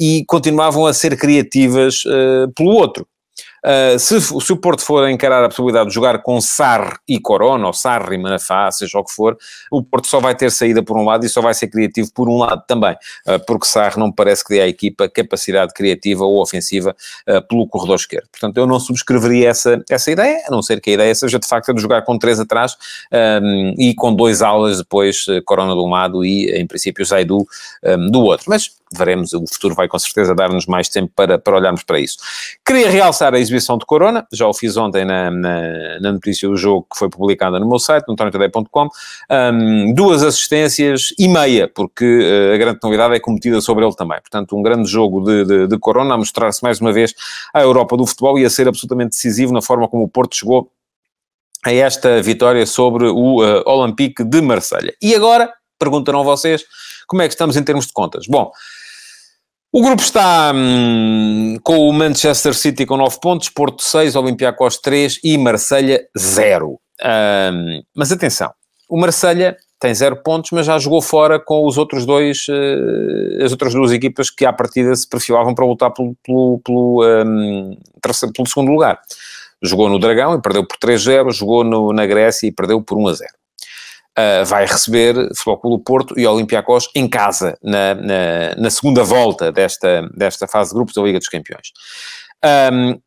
e 0.00 0.24
continuavam 0.26 0.86
a 0.86 0.94
ser 0.94 1.16
criativas 1.16 2.04
uh, 2.04 2.52
pelo 2.54 2.70
outro. 2.70 3.06
Uh, 3.64 3.98
se, 3.98 4.20
se, 4.20 4.52
o 4.52 4.56
Porto 4.56 4.82
for 4.82 5.08
encarar 5.08 5.42
a 5.42 5.48
possibilidade 5.48 5.88
de 5.88 5.94
jogar 5.94 6.22
com 6.22 6.40
Sarri 6.40 6.96
e 7.08 7.18
Corona, 7.18 7.66
ou 7.66 7.72
Sarri 7.72 8.14
e 8.14 8.18
Manafá, 8.18 8.70
seja 8.70 8.98
o 8.98 9.04
que 9.04 9.12
for, 9.12 9.36
o 9.70 9.82
Porto 9.82 10.06
só 10.06 10.20
vai 10.20 10.34
ter 10.34 10.50
saída 10.50 10.82
por 10.82 10.96
um 10.96 11.04
lado 11.04 11.26
e 11.26 11.28
só 11.28 11.40
vai 11.40 11.52
ser 11.54 11.68
criativo 11.68 12.10
por 12.14 12.28
um 12.28 12.38
lado 12.38 12.62
também, 12.66 12.94
uh, 13.26 13.44
porque 13.46 13.66
Sarri 13.66 13.98
não 13.98 14.12
parece 14.12 14.44
que 14.44 14.54
dê 14.54 14.60
à 14.60 14.68
equipa 14.68 15.08
capacidade 15.08 15.74
criativa 15.74 16.24
ou 16.24 16.40
ofensiva 16.40 16.94
uh, 17.28 17.46
pelo 17.48 17.66
corredor 17.66 17.96
esquerdo. 17.96 18.28
Portanto, 18.30 18.56
eu 18.56 18.66
não 18.66 18.78
subscreveria 18.78 19.50
essa, 19.50 19.82
essa 19.90 20.10
ideia, 20.10 20.44
a 20.46 20.50
não 20.50 20.62
ser 20.62 20.80
que 20.80 20.90
a 20.90 20.94
ideia 20.94 21.14
seja 21.14 21.38
de 21.38 21.46
facto 21.46 21.74
de 21.74 21.82
jogar 21.82 22.02
com 22.02 22.16
três 22.16 22.38
atrás 22.38 22.76
um, 23.42 23.74
e 23.76 23.94
com 23.94 24.14
dois 24.14 24.40
alas 24.40 24.78
depois, 24.78 25.24
Corona 25.44 25.74
de 25.74 25.80
um 25.80 25.90
lado 25.90 26.24
e, 26.24 26.50
em 26.52 26.66
princípio, 26.66 27.04
Zaidu 27.04 27.46
um, 27.84 28.10
do 28.10 28.22
outro. 28.22 28.46
Mas 28.48 28.77
veremos, 28.96 29.32
o 29.32 29.44
futuro 29.46 29.74
vai 29.74 29.88
com 29.88 29.98
certeza 29.98 30.34
dar-nos 30.34 30.66
mais 30.66 30.88
tempo 30.88 31.12
para, 31.14 31.38
para 31.38 31.56
olharmos 31.56 31.82
para 31.82 31.98
isso. 32.00 32.18
Queria 32.64 32.90
realçar 32.90 33.34
a 33.34 33.38
exibição 33.38 33.78
de 33.78 33.84
Corona, 33.84 34.26
já 34.32 34.46
o 34.46 34.54
fiz 34.54 34.76
ontem 34.76 35.04
na, 35.04 35.30
na, 35.30 36.00
na 36.00 36.12
notícia 36.12 36.48
do 36.48 36.56
jogo 36.56 36.86
que 36.92 36.98
foi 36.98 37.08
publicada 37.08 37.58
no 37.58 37.68
meu 37.68 37.78
site, 37.78 38.06
no 38.08 38.16
tornetadei.com, 38.16 38.88
um, 39.30 39.94
duas 39.94 40.22
assistências 40.22 41.12
e 41.18 41.28
meia, 41.28 41.68
porque 41.68 42.04
uh, 42.04 42.54
a 42.54 42.58
grande 42.58 42.78
novidade 42.82 43.14
é 43.14 43.20
cometida 43.20 43.60
sobre 43.60 43.84
ele 43.84 43.94
também. 43.94 44.20
Portanto, 44.20 44.56
um 44.56 44.62
grande 44.62 44.88
jogo 44.88 45.24
de, 45.24 45.44
de, 45.44 45.66
de 45.66 45.78
Corona 45.78 46.14
a 46.14 46.18
mostrar-se 46.18 46.62
mais 46.62 46.80
uma 46.80 46.92
vez 46.92 47.14
à 47.52 47.62
Europa 47.62 47.96
do 47.96 48.06
futebol 48.06 48.38
e 48.38 48.44
a 48.44 48.50
ser 48.50 48.68
absolutamente 48.68 49.10
decisivo 49.10 49.52
na 49.52 49.62
forma 49.62 49.88
como 49.88 50.04
o 50.04 50.08
Porto 50.08 50.36
chegou 50.36 50.70
a 51.64 51.72
esta 51.72 52.22
vitória 52.22 52.64
sobre 52.66 53.06
o 53.06 53.42
uh, 53.42 53.62
Olympique 53.66 54.24
de 54.24 54.40
Marselha. 54.40 54.94
E 55.02 55.14
agora, 55.14 55.52
perguntarão 55.78 56.24
vocês, 56.24 56.64
como 57.06 57.22
é 57.22 57.28
que 57.28 57.34
estamos 57.34 57.56
em 57.56 57.62
termos 57.62 57.86
de 57.86 57.92
contas? 57.92 58.26
Bom, 58.26 58.50
o 59.70 59.82
grupo 59.82 60.02
está 60.02 60.52
hum, 60.54 61.56
com 61.62 61.88
o 61.88 61.92
Manchester 61.92 62.54
City 62.54 62.86
com 62.86 62.96
9 62.96 63.20
pontos, 63.20 63.50
Porto 63.50 63.82
6, 63.82 64.16
Olympiacos 64.16 64.78
3 64.78 65.20
e 65.22 65.36
Marselha 65.36 66.06
0. 66.18 66.80
Hum, 67.04 67.82
mas 67.94 68.10
atenção, 68.10 68.50
o 68.88 68.98
Marselha 68.98 69.56
tem 69.78 69.94
0 69.94 70.22
pontos, 70.22 70.50
mas 70.52 70.66
já 70.66 70.78
jogou 70.78 71.02
fora 71.02 71.38
com 71.38 71.66
os 71.66 71.76
outros 71.76 72.06
dois, 72.06 72.46
uh, 72.48 73.44
as 73.44 73.52
outras 73.52 73.74
duas 73.74 73.92
equipas 73.92 74.30
que 74.30 74.44
à 74.46 74.52
partida 74.52 74.96
se 74.96 75.08
perfilavam 75.08 75.54
para 75.54 75.66
lutar 75.66 75.92
pelo, 75.92 76.16
pelo, 76.24 76.60
pelo, 76.64 77.04
um, 77.24 77.76
pelo 78.34 78.48
segundo 78.48 78.72
lugar. 78.72 78.98
Jogou 79.62 79.88
no 79.88 79.98
Dragão 79.98 80.34
e 80.34 80.40
perdeu 80.40 80.66
por 80.66 80.78
3-0, 80.78 81.30
jogou 81.32 81.62
no, 81.62 81.92
na 81.92 82.06
Grécia 82.06 82.46
e 82.46 82.52
perdeu 82.52 82.80
por 82.82 82.96
1-0 82.96 83.18
uh, 84.18 84.44
vai 84.44 84.66
receber 84.66 85.14
Flóculo 85.36 85.78
Porto 85.78 86.18
e 86.18 86.26
Olympiacos 86.26 86.90
em 86.94 87.08
casa, 87.08 87.56
na, 87.62 87.94
na, 87.94 88.54
na, 88.56 88.70
segunda 88.70 89.04
volta 89.04 89.52
desta, 89.52 90.08
desta 90.14 90.48
fase 90.48 90.70
de 90.70 90.74
grupos 90.74 90.94
da 90.94 91.02
Liga 91.02 91.18
dos 91.18 91.28
Campeões. 91.28 91.72
Um, 92.72 93.00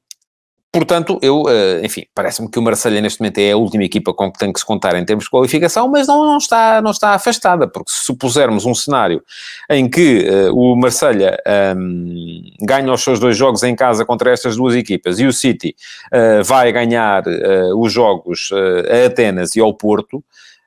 Portanto, 0.73 1.19
eu, 1.21 1.43
eh, 1.49 1.81
enfim, 1.83 2.05
parece-me 2.15 2.49
que 2.49 2.57
o 2.57 2.61
Marselha 2.61 3.01
neste 3.01 3.19
momento 3.19 3.39
é 3.39 3.51
a 3.51 3.57
última 3.57 3.83
equipa 3.83 4.13
com 4.13 4.31
que 4.31 4.39
tem 4.39 4.53
que 4.53 4.59
se 4.59 4.65
contar 4.65 4.95
em 4.95 5.03
termos 5.03 5.25
de 5.25 5.29
qualificação, 5.29 5.89
mas 5.89 6.07
não, 6.07 6.23
não, 6.23 6.37
está, 6.37 6.81
não 6.81 6.91
está 6.91 7.09
afastada, 7.09 7.67
porque 7.67 7.91
se 7.91 8.05
supusermos 8.05 8.65
um 8.65 8.73
cenário 8.73 9.21
em 9.69 9.89
que 9.89 10.25
uh, 10.29 10.55
o 10.55 10.73
Marselha 10.77 11.37
um, 11.75 12.41
ganha 12.61 12.93
os 12.93 13.03
seus 13.03 13.19
dois 13.19 13.35
jogos 13.35 13.63
em 13.63 13.75
casa 13.75 14.05
contra 14.05 14.31
estas 14.31 14.55
duas 14.55 14.73
equipas 14.73 15.19
e 15.19 15.25
o 15.25 15.33
City 15.33 15.75
uh, 16.07 16.41
vai 16.41 16.71
ganhar 16.71 17.23
uh, 17.27 17.77
os 17.77 17.91
jogos 17.91 18.49
a 18.89 19.07
Atenas 19.07 19.57
e 19.57 19.59
ao 19.59 19.73
Porto, 19.73 20.23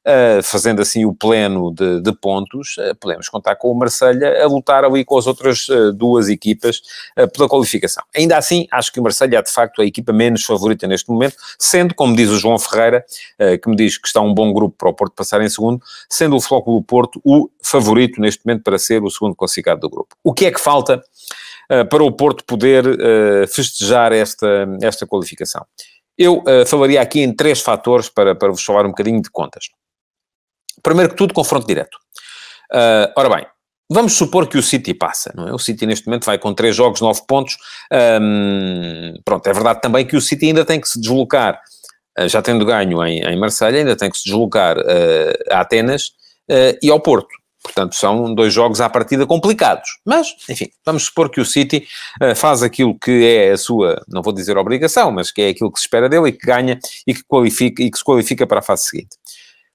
uh, 0.07 0.43
fazendo 0.43 0.83
assim 0.83 1.05
o 1.05 1.15
pleno 1.15 1.73
de, 1.73 2.01
de 2.01 2.13
pontos, 2.13 2.77
uh, 2.77 2.95
podemos 3.01 3.29
contar 3.29 3.57
com 3.57 3.71
o 3.71 3.75
Marselha 3.75 4.43
a 4.43 4.47
lutar 4.47 4.85
ali 4.85 5.05
com 5.05 5.17
as 5.17 5.27
outras 5.27 5.69
uh, 5.69 5.93
duas 5.93 6.29
equipas 6.29 6.83
pela 7.33 7.49
qualificação. 7.49 8.03
Ainda 8.15 8.37
assim, 8.37 8.67
acho 8.71 8.93
que 8.93 9.01
o 9.01 9.03
Marselha 9.03 9.39
é 9.39 9.43
de 9.43 9.51
facto 9.51 9.81
a 9.81 9.85
equipa 9.85 10.13
menos 10.13 10.45
favorita 10.45 10.87
neste 10.87 11.11
momento, 11.11 11.37
sendo, 11.59 11.95
como 11.95 12.15
diz 12.15 12.29
o 12.31 12.39
João 12.39 12.59
Ferreira, 12.59 13.05
que 13.63 13.69
me 13.69 13.77
diz 13.77 13.99
que 13.99 14.07
está 14.07 14.21
um 14.21 14.35
bom 14.35 14.53
grupo 14.53 14.77
para 14.77 14.89
o 14.89 14.95
Porto 14.95 15.15
passar 15.15 15.41
em 15.43 15.49
segundo, 15.49 15.81
sendo 16.09 16.37
o 16.37 16.41
Flóculo 16.41 16.83
Porto 16.83 17.21
o 17.25 17.49
favorito 17.63 18.21
neste 18.21 18.45
momento 18.45 18.63
para 18.63 18.79
ser 18.79 19.03
o 19.03 19.11
segundo 19.11 19.35
classificado 19.35 19.81
do 19.81 19.89
grupo. 19.89 20.17
O 20.23 20.33
que 20.33 20.47
é 20.47 20.51
que 20.51 20.61
falta 20.61 21.03
para 21.89 22.03
o 22.03 22.13
Porto 22.13 22.45
poder 22.45 22.85
festejar 23.49 24.13
esta, 24.13 24.67
esta 24.83 25.07
qualificação. 25.07 25.65
Eu 26.17 26.43
falaria 26.67 27.01
aqui 27.01 27.21
em 27.21 27.35
três 27.35 27.61
fatores 27.61 28.09
para, 28.09 28.35
para 28.35 28.51
vos 28.51 28.65
falar 28.65 28.85
um 28.85 28.91
bocadinho 28.91 29.23
de 29.23 29.31
contas. 29.31 29.69
Primeiro 30.85 31.11
que 31.11 31.17
tudo, 31.17 31.35
confronto 31.35 31.67
direto. 31.67 31.99
ora 33.17 33.29
bem, 33.29 33.47
Vamos 33.91 34.15
supor 34.15 34.49
que 34.49 34.57
o 34.57 34.63
City 34.63 34.95
passa, 34.95 35.33
não 35.37 35.47
é? 35.47 35.53
O 35.53 35.59
City 35.59 35.87
neste 35.87 36.07
momento 36.07 36.25
vai 36.25 36.39
com 36.39 36.55
três 36.55 36.75
jogos, 36.75 37.01
nove 37.01 37.21
pontos. 37.29 37.57
pronto, 39.25 39.47
é 39.47 39.53
verdade 39.53 39.81
também 39.83 40.07
que 40.07 40.17
o 40.17 40.21
City 40.21 40.47
ainda 40.47 40.65
tem 40.65 40.81
que 40.81 40.89
se 40.89 40.99
deslocar, 41.01 41.61
uh, 42.19 42.29
já 42.29 42.41
tendo 42.41 42.65
ganho 42.65 43.05
em, 43.05 43.21
em 43.21 43.39
Marselha, 43.39 43.79
ainda 43.79 43.95
tem 43.95 44.11
que 44.11 44.17
se 44.17 44.25
deslocar 44.25 44.79
uh, 44.79 45.53
a 45.53 45.61
Atenas 45.61 46.09
uh, 46.51 46.79
e 46.83 46.91
ao 46.91 46.99
Porto. 46.99 47.29
Portanto, 47.63 47.95
são 47.95 48.35
dois 48.35 48.53
jogos 48.53 48.81
à 48.81 48.91
partida 48.91 49.27
complicados. 49.27 49.89
Mas, 50.05 50.35
enfim, 50.51 50.69
vamos 50.85 51.05
supor 51.05 51.31
que 51.31 51.41
o 51.41 51.47
City 51.47 51.87
faz 52.37 52.63
aquilo 52.63 52.95
que 52.99 53.25
é 53.25 53.53
a 53.53 53.57
sua, 53.57 54.03
não 54.07 54.21
vou 54.21 54.35
dizer 54.35 54.59
obrigação, 54.59 55.11
mas 55.11 55.33
que 55.33 55.41
é 55.41 55.49
aquilo 55.49 55.73
que 55.73 55.79
se 55.79 55.87
espera 55.87 56.07
dele 56.07 56.29
e 56.29 56.33
que 56.33 56.47
ganha 56.47 56.79
e 57.07 57.15
que, 57.15 57.25
qualifica, 57.25 57.83
e 57.83 57.91
que 57.91 57.97
se 57.97 58.05
qualifica 58.05 58.47
para 58.47 58.59
a 58.59 58.63
fase 58.63 58.85
seguinte. 58.85 59.17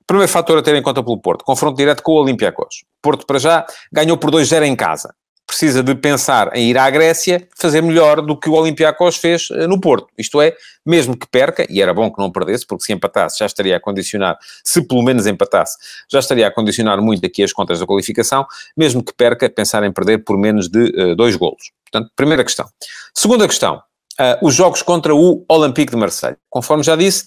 Primeiro 0.09 0.31
fator 0.31 0.57
a 0.57 0.63
ter 0.63 0.75
em 0.75 0.81
conta 0.81 1.03
pelo 1.03 1.21
Porto, 1.21 1.45
confronto 1.45 1.77
direto 1.77 2.01
com 2.01 2.13
o 2.13 2.15
Olympiacos. 2.15 2.83
Porto, 2.99 3.27
para 3.27 3.37
já, 3.37 3.63
ganhou 3.93 4.17
por 4.17 4.31
2-0 4.31 4.63
em 4.63 4.75
casa. 4.75 5.13
Precisa 5.45 5.83
de 5.83 5.93
pensar 5.93 6.49
em 6.55 6.67
ir 6.67 6.79
à 6.79 6.89
Grécia, 6.89 7.47
fazer 7.55 7.83
melhor 7.83 8.19
do 8.19 8.35
que 8.35 8.49
o 8.49 8.53
Olympiacos 8.53 9.17
fez 9.17 9.49
eh, 9.51 9.67
no 9.67 9.79
Porto. 9.79 10.07
Isto 10.17 10.41
é, 10.41 10.55
mesmo 10.83 11.15
que 11.15 11.27
perca, 11.27 11.63
e 11.69 11.79
era 11.79 11.93
bom 11.93 12.11
que 12.11 12.19
não 12.19 12.31
perdesse, 12.31 12.65
porque 12.65 12.85
se 12.85 12.91
empatasse 12.91 13.37
já 13.37 13.45
estaria 13.45 13.77
a 13.77 13.79
condicionar, 13.79 14.35
se 14.63 14.81
pelo 14.81 15.03
menos 15.03 15.27
empatasse, 15.27 15.77
já 16.11 16.17
estaria 16.17 16.47
a 16.47 16.51
condicionar 16.51 16.99
muito 16.99 17.23
aqui 17.23 17.43
as 17.43 17.53
contas 17.53 17.79
da 17.79 17.85
qualificação, 17.85 18.47
mesmo 18.75 19.03
que 19.03 19.13
perca, 19.13 19.47
pensar 19.47 19.83
em 19.83 19.93
perder 19.93 20.23
por 20.23 20.39
menos 20.39 20.67
de 20.67 20.85
uh, 20.85 21.15
dois 21.15 21.35
golos. 21.35 21.69
Portanto, 21.91 22.11
primeira 22.15 22.43
questão. 22.43 22.67
Segunda 23.13 23.47
questão, 23.47 23.79
uh, 24.19 24.45
os 24.45 24.53
jogos 24.53 24.81
contra 24.81 25.15
o 25.15 25.43
Olympique 25.49 25.91
de 25.91 25.97
Marseille. 25.97 26.37
Conforme 26.49 26.83
já 26.83 26.95
disse, 26.95 27.25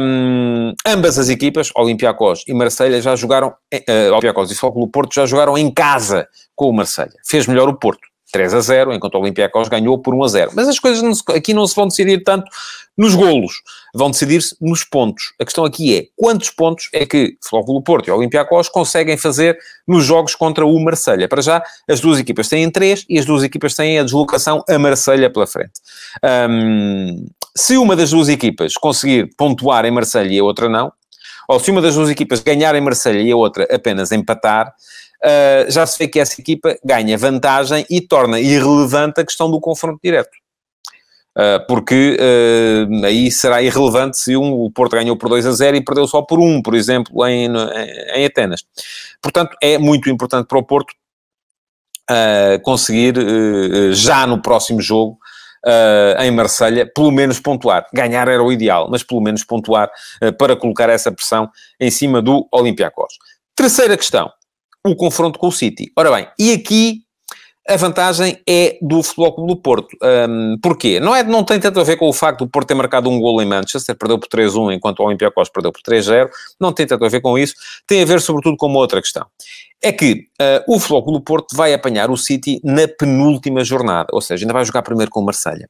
um, 0.00 0.72
ambas 0.86 1.18
as 1.18 1.28
equipas, 1.28 1.70
Olympiacos 1.76 2.44
e 2.46 2.54
Marselha, 2.54 3.00
já 3.00 3.14
jogaram, 3.14 3.48
uh, 3.48 4.12
Olympiacos 4.12 4.50
e 4.50 4.54
Futebol 4.54 4.88
Porto 4.88 5.14
já 5.14 5.26
jogaram 5.26 5.56
em 5.56 5.70
casa 5.70 6.26
com 6.54 6.68
o 6.68 6.72
Marselha. 6.72 7.12
Fez 7.26 7.46
melhor 7.46 7.68
o 7.68 7.74
Porto. 7.74 8.09
3 8.30 8.54
a 8.54 8.60
0, 8.60 8.94
enquanto 8.94 9.14
o 9.14 9.20
Olympiacos 9.20 9.68
ganhou 9.68 9.98
por 9.98 10.14
1 10.14 10.24
a 10.24 10.28
0. 10.28 10.50
Mas 10.54 10.68
as 10.68 10.78
coisas 10.78 11.02
não 11.02 11.14
se, 11.14 11.22
aqui 11.28 11.52
não 11.52 11.66
se 11.66 11.74
vão 11.74 11.86
decidir 11.86 12.22
tanto 12.22 12.50
nos 12.96 13.14
golos, 13.14 13.62
vão 13.94 14.10
decidir-se 14.10 14.54
nos 14.60 14.84
pontos. 14.84 15.32
A 15.40 15.44
questão 15.44 15.64
aqui 15.64 15.96
é, 15.96 16.06
quantos 16.16 16.50
pontos 16.50 16.88
é 16.92 17.06
que 17.06 17.36
Flóculo 17.42 17.82
Porto 17.82 18.08
e 18.08 18.10
o 18.10 18.16
Olympiacos 18.16 18.68
conseguem 18.68 19.16
fazer 19.16 19.58
nos 19.88 20.04
jogos 20.04 20.34
contra 20.34 20.66
o 20.66 20.78
Marselha? 20.80 21.28
Para 21.28 21.40
já, 21.40 21.62
as 21.88 22.00
duas 22.00 22.18
equipas 22.18 22.48
têm 22.48 22.70
3 22.70 23.06
e 23.08 23.18
as 23.18 23.24
duas 23.24 23.42
equipas 23.42 23.74
têm 23.74 23.98
a 23.98 24.02
deslocação 24.02 24.62
a 24.68 24.78
Marselha 24.78 25.30
pela 25.30 25.46
frente. 25.46 25.72
Se 27.56 27.76
uma 27.76 27.96
das 27.96 28.10
duas 28.10 28.28
equipas 28.28 28.74
conseguir 28.74 29.30
pontuar 29.36 29.84
em 29.84 29.90
Marselha 29.90 30.32
e 30.32 30.38
a 30.38 30.44
outra 30.44 30.68
não, 30.68 30.92
ou 31.48 31.58
se 31.58 31.70
uma 31.70 31.82
das 31.82 31.96
duas 31.96 32.08
equipas 32.08 32.40
ganhar 32.40 32.74
em 32.76 32.80
Marselha 32.80 33.20
e 33.20 33.32
a 33.32 33.36
outra 33.36 33.66
apenas 33.74 34.12
empatar, 34.12 34.72
uh, 35.24 35.70
já 35.70 35.86
se 35.86 35.98
vê 35.98 36.08
que 36.08 36.18
essa 36.18 36.40
equipa 36.40 36.76
ganha 36.84 37.16
vantagem 37.16 37.84
e 37.90 38.00
torna 38.00 38.40
irrelevante 38.40 39.20
a 39.20 39.24
questão 39.24 39.50
do 39.50 39.60
confronto 39.60 40.00
direto. 40.02 40.30
Uh, 41.36 41.64
porque 41.68 42.16
uh, 42.18 43.04
aí 43.04 43.30
será 43.30 43.62
irrelevante 43.62 44.18
se 44.18 44.36
um, 44.36 44.52
o 44.52 44.70
Porto 44.70 44.92
ganhou 44.92 45.16
por 45.16 45.28
2 45.28 45.46
a 45.46 45.52
0 45.52 45.76
e 45.76 45.84
perdeu 45.84 46.06
só 46.06 46.22
por 46.22 46.40
1, 46.40 46.60
por 46.60 46.74
exemplo, 46.74 47.24
em, 47.26 47.48
em, 48.14 48.26
Atenas. 48.26 48.64
Portanto, 49.22 49.56
é 49.62 49.78
muito 49.78 50.10
importante 50.10 50.48
para 50.48 50.58
o 50.58 50.62
Porto 50.62 50.92
uh, 52.10 52.60
conseguir, 52.62 53.14
já 53.92 54.26
no 54.26 54.42
próximo 54.42 54.80
jogo, 54.80 55.18
em 56.18 56.30
Marselha 56.30 56.90
pelo 56.92 57.10
menos 57.10 57.38
pontuar. 57.38 57.86
Ganhar 57.92 58.26
era 58.26 58.42
o 58.42 58.50
ideal, 58.50 58.88
mas 58.90 59.02
pelo 59.02 59.20
menos 59.20 59.44
pontuar 59.44 59.90
para 60.38 60.56
colocar 60.56 60.88
essa 60.88 61.12
pressão 61.12 61.50
em 61.78 61.90
cima 61.90 62.22
do 62.22 62.48
Olympiacos. 62.50 63.18
Terceira 63.54 63.94
questão 63.94 64.32
o 64.86 64.96
confronto 64.96 65.38
com 65.38 65.48
o 65.48 65.52
City. 65.52 65.92
Ora 65.96 66.10
bem, 66.10 66.28
e 66.38 66.52
aqui 66.52 67.02
a 67.68 67.76
vantagem 67.76 68.36
é 68.48 68.78
do 68.82 69.02
Futebol 69.02 69.32
Clube 69.32 69.54
do 69.54 69.60
Porto. 69.60 69.96
Um, 70.02 70.56
porquê? 70.60 70.98
Não, 70.98 71.14
é, 71.14 71.22
não 71.22 71.44
tem 71.44 71.60
tanto 71.60 71.78
a 71.78 71.84
ver 71.84 71.96
com 71.96 72.08
o 72.08 72.12
facto 72.12 72.40
do 72.44 72.50
Porto 72.50 72.68
ter 72.68 72.74
marcado 72.74 73.08
um 73.08 73.20
gol 73.20 73.40
em 73.40 73.46
Manchester, 73.46 73.96
perdeu 73.96 74.18
por 74.18 74.28
3-1, 74.28 74.74
enquanto 74.74 75.00
o 75.00 75.04
Olympiacos 75.04 75.48
perdeu 75.48 75.70
por 75.70 75.80
3-0. 75.82 76.28
Não 76.58 76.72
tem 76.72 76.86
tanto 76.86 77.04
a 77.04 77.08
ver 77.08 77.20
com 77.20 77.38
isso. 77.38 77.54
Tem 77.86 78.02
a 78.02 78.04
ver, 78.04 78.20
sobretudo, 78.20 78.56
com 78.56 78.66
uma 78.66 78.78
outra 78.78 79.00
questão. 79.00 79.24
É 79.82 79.92
que 79.92 80.26
uh, 80.40 80.74
o 80.74 80.78
Futebol 80.80 81.04
Clube 81.04 81.18
do 81.20 81.24
Porto 81.24 81.56
vai 81.56 81.72
apanhar 81.72 82.10
o 82.10 82.16
City 82.16 82.60
na 82.64 82.88
penúltima 82.88 83.62
jornada, 83.64 84.08
ou 84.12 84.20
seja, 84.20 84.44
ainda 84.44 84.52
vai 84.52 84.64
jogar 84.64 84.82
primeiro 84.82 85.10
com 85.10 85.20
o 85.20 85.24
Marselha. 85.24 85.68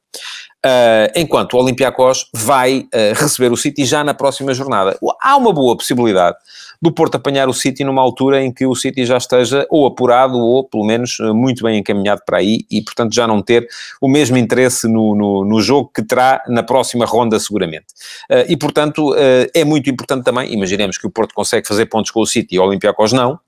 Uh, 0.63 1.09
enquanto 1.15 1.55
o 1.55 1.57
Olympiacos 1.59 2.29
vai 2.31 2.81
uh, 2.81 3.15
receber 3.15 3.51
o 3.51 3.57
City 3.57 3.83
já 3.83 4.03
na 4.03 4.13
próxima 4.13 4.53
jornada. 4.53 4.95
Há 5.19 5.35
uma 5.35 5.51
boa 5.51 5.75
possibilidade 5.75 6.37
do 6.79 6.91
Porto 6.91 7.15
apanhar 7.15 7.49
o 7.49 7.53
City 7.53 7.83
numa 7.83 7.99
altura 7.99 8.43
em 8.43 8.51
que 8.51 8.67
o 8.67 8.75
City 8.75 9.03
já 9.03 9.17
esteja 9.17 9.65
ou 9.71 9.87
apurado 9.87 10.37
ou, 10.37 10.63
pelo 10.63 10.85
menos, 10.85 11.17
eh, 11.19 11.31
muito 11.31 11.63
bem 11.63 11.79
encaminhado 11.79 12.21
para 12.25 12.37
aí 12.37 12.59
e, 12.69 12.81
portanto, 12.81 13.13
já 13.13 13.25
não 13.25 13.41
ter 13.41 13.67
o 13.99 14.07
mesmo 14.07 14.37
interesse 14.37 14.87
no, 14.87 15.15
no, 15.15 15.45
no 15.45 15.61
jogo 15.61 15.91
que 15.93 16.03
terá 16.03 16.43
na 16.47 16.61
próxima 16.61 17.05
ronda, 17.05 17.39
seguramente. 17.39 17.87
Uh, 18.29 18.45
e, 18.47 18.55
portanto, 18.55 19.15
é 19.53 19.63
muito 19.63 19.89
importante 19.89 20.23
também, 20.23 20.53
imaginemos 20.53 20.97
que 20.97 21.07
o 21.07 21.11
Porto 21.11 21.33
consegue 21.33 21.67
fazer 21.67 21.87
pontos 21.87 22.11
com 22.11 22.19
o 22.21 22.25
City 22.25 22.55
e 22.55 22.59
o 22.59 22.63
Olympiacos 22.63 23.13
não, 23.13 23.39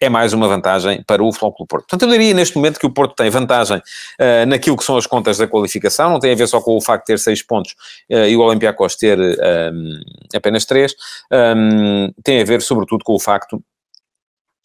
é 0.00 0.08
mais 0.08 0.32
uma 0.32 0.48
vantagem 0.48 1.02
para 1.06 1.22
o 1.22 1.32
Futebol 1.32 1.66
Porto. 1.66 1.86
Portanto, 1.88 2.02
eu 2.02 2.08
diria 2.10 2.34
neste 2.34 2.56
momento 2.56 2.78
que 2.78 2.86
o 2.86 2.90
Porto 2.90 3.14
tem 3.14 3.30
vantagem 3.30 3.78
uh, 3.78 4.46
naquilo 4.46 4.76
que 4.76 4.84
são 4.84 4.96
as 4.96 5.06
contas 5.06 5.38
da 5.38 5.46
qualificação, 5.46 6.10
não 6.10 6.20
tem 6.20 6.32
a 6.32 6.36
ver 6.36 6.46
só 6.46 6.60
com 6.60 6.76
o 6.76 6.80
facto 6.80 7.06
de 7.06 7.14
ter 7.14 7.18
seis 7.18 7.42
pontos 7.42 7.72
uh, 8.10 8.26
e 8.26 8.36
o 8.36 8.40
Olympiacos 8.40 8.96
ter 8.96 9.18
um, 9.18 10.00
apenas 10.34 10.64
três, 10.64 10.94
um, 11.32 12.10
tem 12.22 12.40
a 12.40 12.44
ver 12.44 12.62
sobretudo 12.62 13.04
com 13.04 13.14
o 13.14 13.20
facto 13.20 13.62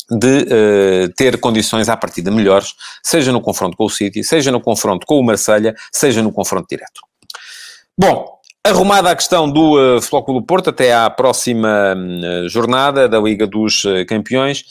de 0.10 0.44
uh, 0.44 1.14
ter 1.16 1.40
condições 1.40 1.90
à 1.90 1.98
partida 1.98 2.30
melhores, 2.30 2.74
seja 3.02 3.32
no 3.32 3.42
confronto 3.42 3.76
com 3.78 3.86
o 3.86 3.90
City, 3.90 4.24
seja 4.24 4.52
no 4.52 4.62
confronto 4.62 5.06
com 5.06 5.20
o 5.20 5.24
Marselha, 5.24 5.76
seja 5.92 6.22
no 6.22 6.32
confronto 6.32 6.68
direto. 6.70 7.02
Bom, 7.98 8.34
Arrumada 8.66 9.12
a 9.12 9.16
questão 9.16 9.52
do 9.52 9.98
uh, 9.98 10.24
Clube 10.24 10.48
Porto 10.48 10.70
até 10.70 10.96
à 10.96 11.10
próxima 11.10 11.94
uh, 11.98 12.48
jornada 12.48 13.10
da 13.10 13.20
Liga 13.20 13.46
dos 13.46 13.84
Campeões, 14.08 14.64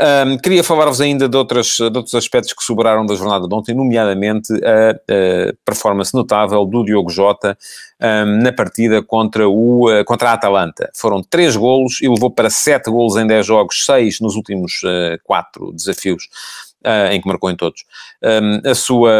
um, 0.00 0.38
queria 0.38 0.62
falar-vos 0.62 1.00
ainda 1.00 1.28
de, 1.28 1.36
outras, 1.36 1.76
de 1.76 1.84
outros 1.84 2.14
aspectos 2.14 2.52
que 2.52 2.62
sobraram 2.62 3.04
da 3.04 3.14
jornada 3.14 3.48
de 3.48 3.54
ontem, 3.54 3.74
nomeadamente 3.74 4.52
a, 4.64 4.90
a 4.90 5.54
performance 5.64 6.14
notável 6.14 6.64
do 6.64 6.84
Diogo 6.84 7.10
Jota 7.10 7.58
um, 8.00 8.42
na 8.42 8.52
partida 8.52 9.02
contra, 9.02 9.48
o, 9.48 9.86
contra 10.06 10.30
a 10.30 10.32
Atalanta. 10.34 10.90
Foram 10.94 11.22
três 11.22 11.56
golos 11.56 12.00
e 12.00 12.08
levou 12.08 12.30
para 12.30 12.50
sete 12.50 12.90
golos 12.90 13.16
em 13.16 13.26
dez 13.26 13.46
jogos, 13.46 13.84
seis 13.84 14.20
nos 14.20 14.36
últimos 14.36 14.82
uh, 14.84 15.18
quatro 15.24 15.72
desafios 15.72 16.28
uh, 16.84 17.12
em 17.12 17.20
que 17.20 17.26
marcou 17.26 17.50
em 17.50 17.56
todos, 17.56 17.84
um, 18.22 18.70
a 18.70 18.74
sua 18.74 19.12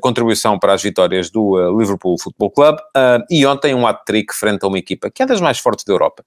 contribuição 0.00 0.58
para 0.58 0.74
as 0.74 0.82
vitórias 0.82 1.30
do 1.30 1.56
uh, 1.56 1.78
Liverpool 1.78 2.16
Football 2.20 2.50
Club 2.50 2.76
uh, 2.76 3.24
e 3.30 3.46
ontem 3.46 3.74
um 3.74 3.86
hat-trick 3.86 4.34
frente 4.34 4.64
a 4.64 4.68
uma 4.68 4.78
equipa 4.78 5.10
que 5.10 5.22
é 5.22 5.26
das 5.26 5.40
mais 5.40 5.58
fortes 5.58 5.84
da 5.84 5.92
Europa. 5.92 6.24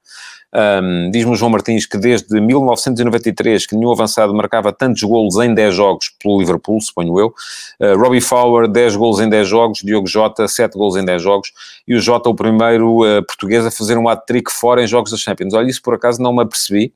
Um, 0.55 1.09
Diz-me 1.09 1.31
o 1.31 1.35
João 1.35 1.49
Martins 1.49 1.87
que 1.87 1.97
desde 1.97 2.39
1993 2.39 3.65
que 3.65 3.75
nenhum 3.75 3.91
avançado 3.91 4.33
marcava 4.35 4.71
tantos 4.71 5.01
golos 5.01 5.35
em 5.37 5.51
10 5.51 5.73
jogos 5.73 6.11
pelo 6.21 6.39
Liverpool, 6.39 6.79
suponho 6.79 7.19
eu. 7.19 7.33
Uh, 7.79 7.97
Robbie 7.97 8.21
Fowler, 8.21 8.67
10 8.67 8.95
golos 8.95 9.19
em 9.19 9.27
10 9.27 9.47
jogos, 9.47 9.79
Diogo 9.83 10.07
Jota, 10.07 10.47
7 10.47 10.77
golos 10.77 10.95
em 10.95 11.03
10 11.03 11.21
jogos, 11.21 11.51
e 11.87 11.95
o 11.95 11.99
Jota 11.99 12.29
o 12.29 12.35
primeiro 12.35 12.99
uh, 12.99 13.25
português 13.25 13.65
a 13.65 13.71
fazer 13.71 13.97
um 13.97 14.07
hat-trick 14.07 14.51
fora 14.51 14.83
em 14.83 14.87
jogos 14.87 15.11
da 15.11 15.17
Champions. 15.17 15.53
Olha, 15.53 15.69
isso 15.69 15.81
por 15.81 15.95
acaso 15.95 16.21
não 16.21 16.33
me 16.33 16.43
apercebi, 16.43 16.93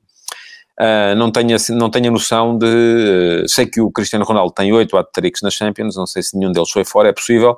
Uh, 0.78 1.16
não, 1.16 1.32
tenho, 1.32 1.56
não 1.70 1.90
tenho 1.90 2.06
a 2.06 2.10
noção 2.12 2.56
de. 2.56 2.64
Uh, 2.64 3.48
sei 3.48 3.66
que 3.66 3.80
o 3.80 3.90
Cristiano 3.90 4.24
Ronaldo 4.24 4.52
tem 4.52 4.72
oito 4.72 4.96
hat-tricks 4.96 5.42
nas 5.42 5.54
Champions, 5.54 5.96
não 5.96 6.06
sei 6.06 6.22
se 6.22 6.38
nenhum 6.38 6.52
deles 6.52 6.70
foi 6.70 6.84
fora, 6.84 7.08
é 7.08 7.12
possível. 7.12 7.56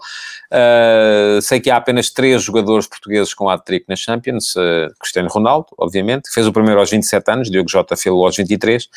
Uh, 0.50 1.40
sei 1.42 1.60
que 1.60 1.70
há 1.70 1.76
apenas 1.76 2.08
três 2.08 2.42
jogadores 2.42 2.86
portugueses 2.86 3.34
com 3.34 3.50
hat-trick 3.50 3.84
nas 3.88 4.00
Champions. 4.00 4.54
Cristiano 4.98 5.28
Ronaldo, 5.28 5.66
obviamente, 5.76 6.30
fez 6.32 6.46
o 6.46 6.52
primeiro 6.52 6.80
aos 6.80 6.90
27 6.90 7.30
anos, 7.30 7.50
Diogo 7.50 7.68
Jota 7.68 7.94
fez 7.94 8.12
aos 8.12 8.36
23. 8.36 8.88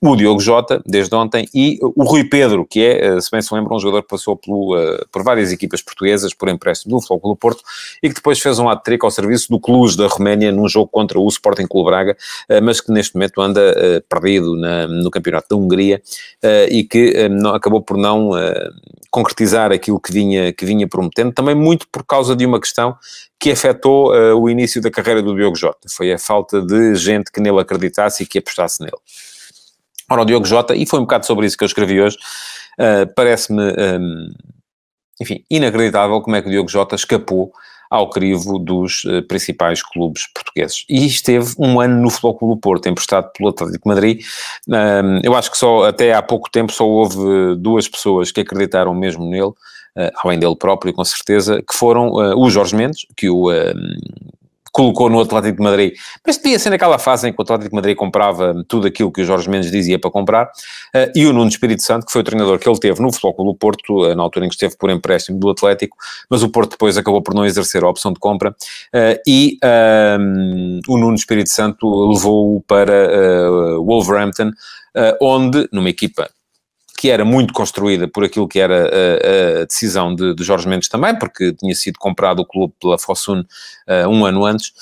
o 0.00 0.16
Diogo 0.16 0.40
Jota, 0.40 0.80
desde 0.86 1.14
ontem, 1.14 1.48
e 1.52 1.78
o 1.82 2.04
Rui 2.04 2.24
Pedro, 2.24 2.64
que 2.64 2.84
é, 2.84 3.20
se 3.20 3.30
bem 3.30 3.42
se 3.42 3.52
lembram, 3.52 3.76
um 3.76 3.80
jogador 3.80 4.02
que 4.02 4.08
passou 4.08 4.36
pelo, 4.36 4.76
por 5.10 5.22
várias 5.22 5.52
equipas 5.52 5.82
portuguesas, 5.82 6.32
por 6.32 6.48
empréstimo 6.48 6.98
do 6.98 7.28
do 7.28 7.36
Porto, 7.36 7.62
e 8.02 8.08
que 8.08 8.14
depois 8.14 8.38
fez 8.40 8.58
um 8.58 8.68
hat-trick 8.68 9.04
ao 9.04 9.10
serviço 9.10 9.48
do 9.50 9.58
Cluj 9.58 9.96
da 9.96 10.06
Roménia 10.06 10.52
num 10.52 10.68
jogo 10.68 10.88
contra 10.88 11.18
o 11.18 11.28
Sporting 11.28 11.66
Clube 11.66 11.90
Braga, 11.90 12.16
mas 12.62 12.80
que 12.80 12.92
neste 12.92 13.14
momento 13.14 13.31
anda 13.40 13.60
uh, 13.60 14.02
perdido 14.08 14.56
na, 14.56 14.86
no 14.86 15.10
campeonato 15.10 15.48
da 15.50 15.56
Hungria 15.56 16.02
uh, 16.42 16.68
e 16.70 16.84
que 16.84 17.12
eh, 17.14 17.28
não, 17.28 17.54
acabou 17.54 17.80
por 17.80 17.96
não 17.96 18.30
concretizar 19.10 19.72
aquilo 19.72 20.00
que 20.00 20.12
vinha, 20.12 20.52
que 20.52 20.64
vinha 20.64 20.88
prometendo, 20.88 21.32
também 21.32 21.54
muito 21.54 21.86
por 21.88 22.04
causa 22.04 22.34
de 22.34 22.46
uma 22.46 22.60
questão 22.60 22.96
que 23.38 23.50
afetou 23.50 24.10
o 24.40 24.48
início 24.48 24.80
da 24.80 24.90
carreira 24.90 25.20
do 25.20 25.34
Diogo 25.34 25.56
Jota. 25.56 25.88
Foi 25.90 26.12
a 26.12 26.18
falta 26.18 26.62
de 26.62 26.94
gente 26.94 27.30
que 27.30 27.40
nele 27.40 27.60
acreditasse 27.60 28.22
e 28.22 28.26
que 28.26 28.38
apostasse 28.38 28.80
nele. 28.80 28.96
Ora, 30.10 30.22
o 30.22 30.24
Diogo 30.24 30.46
Jota, 30.46 30.74
e 30.74 30.86
foi 30.86 30.98
um 30.98 31.02
bocado 31.02 31.26
sobre 31.26 31.46
isso 31.46 31.58
que 31.58 31.64
eu 31.64 31.66
escrevi 31.66 32.00
hoje, 32.00 32.16
parece-me, 33.14 33.62
um, 33.62 34.32
enfim, 35.20 35.44
inacreditável 35.50 36.20
como 36.22 36.36
é 36.36 36.40
que 36.40 36.48
o 36.48 36.50
Diogo 36.50 36.70
Jota 36.70 36.94
escapou 36.94 37.52
ao 37.92 38.08
crivo 38.08 38.58
dos 38.58 39.04
uh, 39.04 39.22
principais 39.28 39.82
clubes 39.82 40.26
portugueses. 40.32 40.86
E 40.88 41.04
esteve 41.04 41.54
um 41.58 41.78
ano 41.78 42.00
no 42.00 42.08
Futebol 42.08 42.38
Clube 42.38 42.54
do 42.54 42.60
Porto, 42.60 42.88
emprestado 42.88 43.30
pelo 43.32 43.50
Atlético 43.50 43.86
Madrid. 43.86 44.24
Um, 44.66 45.20
eu 45.22 45.34
acho 45.34 45.50
que 45.50 45.58
só 45.58 45.84
até 45.84 46.14
há 46.14 46.22
pouco 46.22 46.50
tempo 46.50 46.72
só 46.72 46.88
houve 46.88 47.54
duas 47.58 47.86
pessoas 47.86 48.32
que 48.32 48.40
acreditaram 48.40 48.94
mesmo 48.94 49.26
nele, 49.26 49.48
uh, 49.48 49.56
além 50.24 50.38
dele 50.38 50.56
próprio, 50.56 50.94
com 50.94 51.04
certeza, 51.04 51.60
que 51.60 51.76
foram 51.76 52.12
uh, 52.12 52.34
o 52.34 52.48
Jorge 52.48 52.74
Mendes, 52.74 53.04
que 53.14 53.28
o 53.28 53.50
colocou 54.72 55.10
no 55.10 55.20
Atlético 55.20 55.58
de 55.58 55.62
Madrid, 55.62 55.94
mas 56.26 56.38
devia 56.38 56.58
ser 56.58 56.70
naquela 56.70 56.98
fase 56.98 57.28
em 57.28 57.32
que 57.32 57.38
o 57.38 57.42
Atlético 57.42 57.68
de 57.68 57.76
Madrid 57.76 57.96
comprava 57.96 58.64
tudo 58.66 58.86
aquilo 58.86 59.12
que 59.12 59.20
o 59.20 59.24
Jorge 59.24 59.48
Mendes 59.48 59.70
dizia 59.70 59.98
para 59.98 60.10
comprar, 60.10 60.46
uh, 60.46 61.12
e 61.14 61.26
o 61.26 61.32
Nuno 61.32 61.48
Espírito 61.48 61.82
Santo, 61.82 62.06
que 62.06 62.12
foi 62.12 62.22
o 62.22 62.24
treinador 62.24 62.58
que 62.58 62.68
ele 62.68 62.78
teve 62.78 63.00
no 63.02 63.12
Futebol 63.12 63.52
do 63.52 63.54
Porto, 63.54 64.04
uh, 64.04 64.16
na 64.16 64.22
altura 64.22 64.46
em 64.46 64.48
que 64.48 64.54
esteve 64.54 64.76
por 64.76 64.90
empréstimo 64.90 65.38
do 65.38 65.50
Atlético, 65.50 65.96
mas 66.30 66.42
o 66.42 66.48
Porto 66.48 66.70
depois 66.70 66.96
acabou 66.96 67.20
por 67.22 67.34
não 67.34 67.44
exercer 67.44 67.84
a 67.84 67.88
opção 67.88 68.12
de 68.12 68.18
compra, 68.18 68.50
uh, 68.50 69.20
e 69.28 69.58
ehm, 69.62 70.80
o 70.88 70.96
Nuno 70.96 71.14
Espírito 71.14 71.50
Santo 71.50 72.10
levou-o 72.10 72.62
para 72.62 72.92
Wolverhampton, 73.78 74.50
onde, 75.20 75.68
numa 75.72 75.88
equipa 75.88 76.28
que 76.98 77.10
era 77.10 77.24
muito 77.24 77.52
construída 77.52 78.06
por 78.06 78.24
aquilo 78.24 78.46
que 78.46 78.60
era 78.60 78.84
a, 78.84 79.62
a 79.62 79.64
decisão 79.64 80.14
de, 80.14 80.34
de, 80.34 80.44
Jorge 80.44 80.68
Mendes 80.68 80.88
também, 80.88 81.18
porque 81.18 81.52
tinha 81.52 81.74
sido 81.74 81.98
comprado 81.98 82.40
o 82.40 82.46
clube 82.46 82.74
pela 82.80 82.98
Fosun 82.98 83.40
uh, 83.40 84.08
um 84.08 84.24
ano 84.24 84.44
antes, 84.44 84.72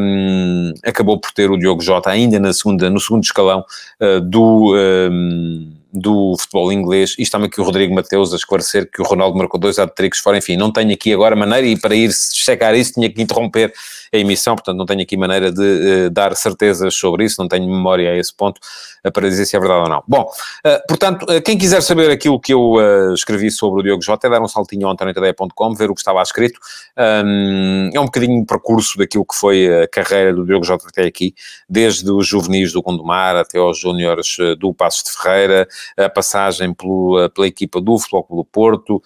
um, 0.00 0.72
acabou 0.84 1.20
por 1.20 1.32
ter 1.32 1.50
o 1.50 1.58
Diogo 1.58 1.82
Jota 1.82 2.10
ainda 2.10 2.38
na 2.38 2.52
segunda, 2.52 2.88
no 2.88 3.00
segundo 3.00 3.24
escalão 3.24 3.64
uh, 4.00 4.20
do... 4.20 4.74
Um, 4.76 5.74
do 5.98 6.36
futebol 6.38 6.72
inglês, 6.72 7.14
e 7.18 7.22
está-me 7.22 7.46
aqui 7.46 7.60
o 7.60 7.64
Rodrigo 7.64 7.94
Mateus 7.94 8.32
a 8.32 8.36
esclarecer 8.36 8.90
que 8.90 9.00
o 9.02 9.04
Ronaldo 9.04 9.36
marcou 9.36 9.58
dois 9.58 9.78
hat-tricks 9.78 10.20
fora, 10.20 10.38
enfim, 10.38 10.56
não 10.56 10.72
tenho 10.72 10.92
aqui 10.92 11.12
agora 11.12 11.36
maneira, 11.36 11.66
e 11.66 11.78
para 11.78 11.94
ir 11.94 12.12
checar 12.12 12.74
isso 12.74 12.94
tinha 12.94 13.10
que 13.10 13.20
interromper 13.20 13.72
a 14.12 14.16
emissão, 14.16 14.54
portanto 14.54 14.76
não 14.76 14.86
tenho 14.86 15.02
aqui 15.02 15.16
maneira 15.16 15.52
de 15.52 16.06
uh, 16.06 16.10
dar 16.10 16.34
certezas 16.34 16.94
sobre 16.94 17.24
isso, 17.24 17.36
não 17.38 17.48
tenho 17.48 17.66
memória 17.66 18.10
a 18.10 18.16
esse 18.16 18.34
ponto 18.34 18.58
uh, 19.04 19.12
para 19.12 19.28
dizer 19.28 19.46
se 19.46 19.56
é 19.56 19.60
verdade 19.60 19.82
ou 19.82 19.88
não. 19.88 20.02
Bom, 20.06 20.22
uh, 20.22 20.86
portanto, 20.88 21.26
quem 21.42 21.58
quiser 21.58 21.82
saber 21.82 22.10
aquilo 22.10 22.40
que 22.40 22.52
eu 22.52 22.76
escrevi 23.14 23.50
sobre 23.50 23.80
o 23.80 23.82
Diogo 23.82 24.02
Jota, 24.02 24.26
é 24.26 24.30
dar 24.30 24.40
um 24.40 24.48
saltinho 24.48 24.86
ao 24.86 24.92
antoniotadeia.com, 24.92 25.74
ver 25.74 25.90
o 25.90 25.94
que 25.94 26.00
estava 26.00 26.22
escrito. 26.22 26.58
Um, 26.96 27.90
é 27.92 28.00
um 28.00 28.06
bocadinho 28.06 28.42
o 28.42 28.46
percurso 28.46 28.96
daquilo 28.98 29.24
que 29.24 29.34
foi 29.34 29.82
a 29.82 29.88
carreira 29.88 30.32
do 30.32 30.44
Diogo 30.44 30.64
Jota 30.64 30.86
até 30.88 31.04
aqui, 31.04 31.34
desde 31.68 32.10
os 32.10 32.26
juvenis 32.26 32.72
do 32.72 32.82
Gondomar 32.82 33.36
até 33.36 33.58
aos 33.58 33.78
júniores 33.78 34.36
do 34.58 34.72
Passos 34.72 35.02
de 35.04 35.10
Ferreira, 35.12 35.68
a 35.96 36.08
passagem 36.08 36.72
pelo, 36.72 37.28
pela 37.30 37.46
equipa 37.46 37.80
do 37.80 37.98
Futebol 37.98 38.24
Clube 38.24 38.42
do 38.42 38.48
Porto, 38.50 39.02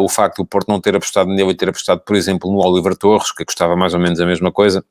o 0.00 0.08
facto 0.08 0.38
do 0.38 0.46
Porto 0.46 0.68
não 0.68 0.80
ter 0.80 0.96
apostado 0.96 1.30
nele 1.30 1.50
e 1.50 1.54
ter 1.54 1.68
apostado, 1.68 2.00
por 2.00 2.16
exemplo, 2.16 2.50
no 2.50 2.58
Oliver 2.58 2.96
Torres, 2.96 3.32
que 3.32 3.44
custava 3.44 3.76
mais 3.76 3.94
ou 3.94 4.00
menos 4.00 4.20
a 4.20 4.26
mesma 4.26 4.50
coisa. 4.50 4.84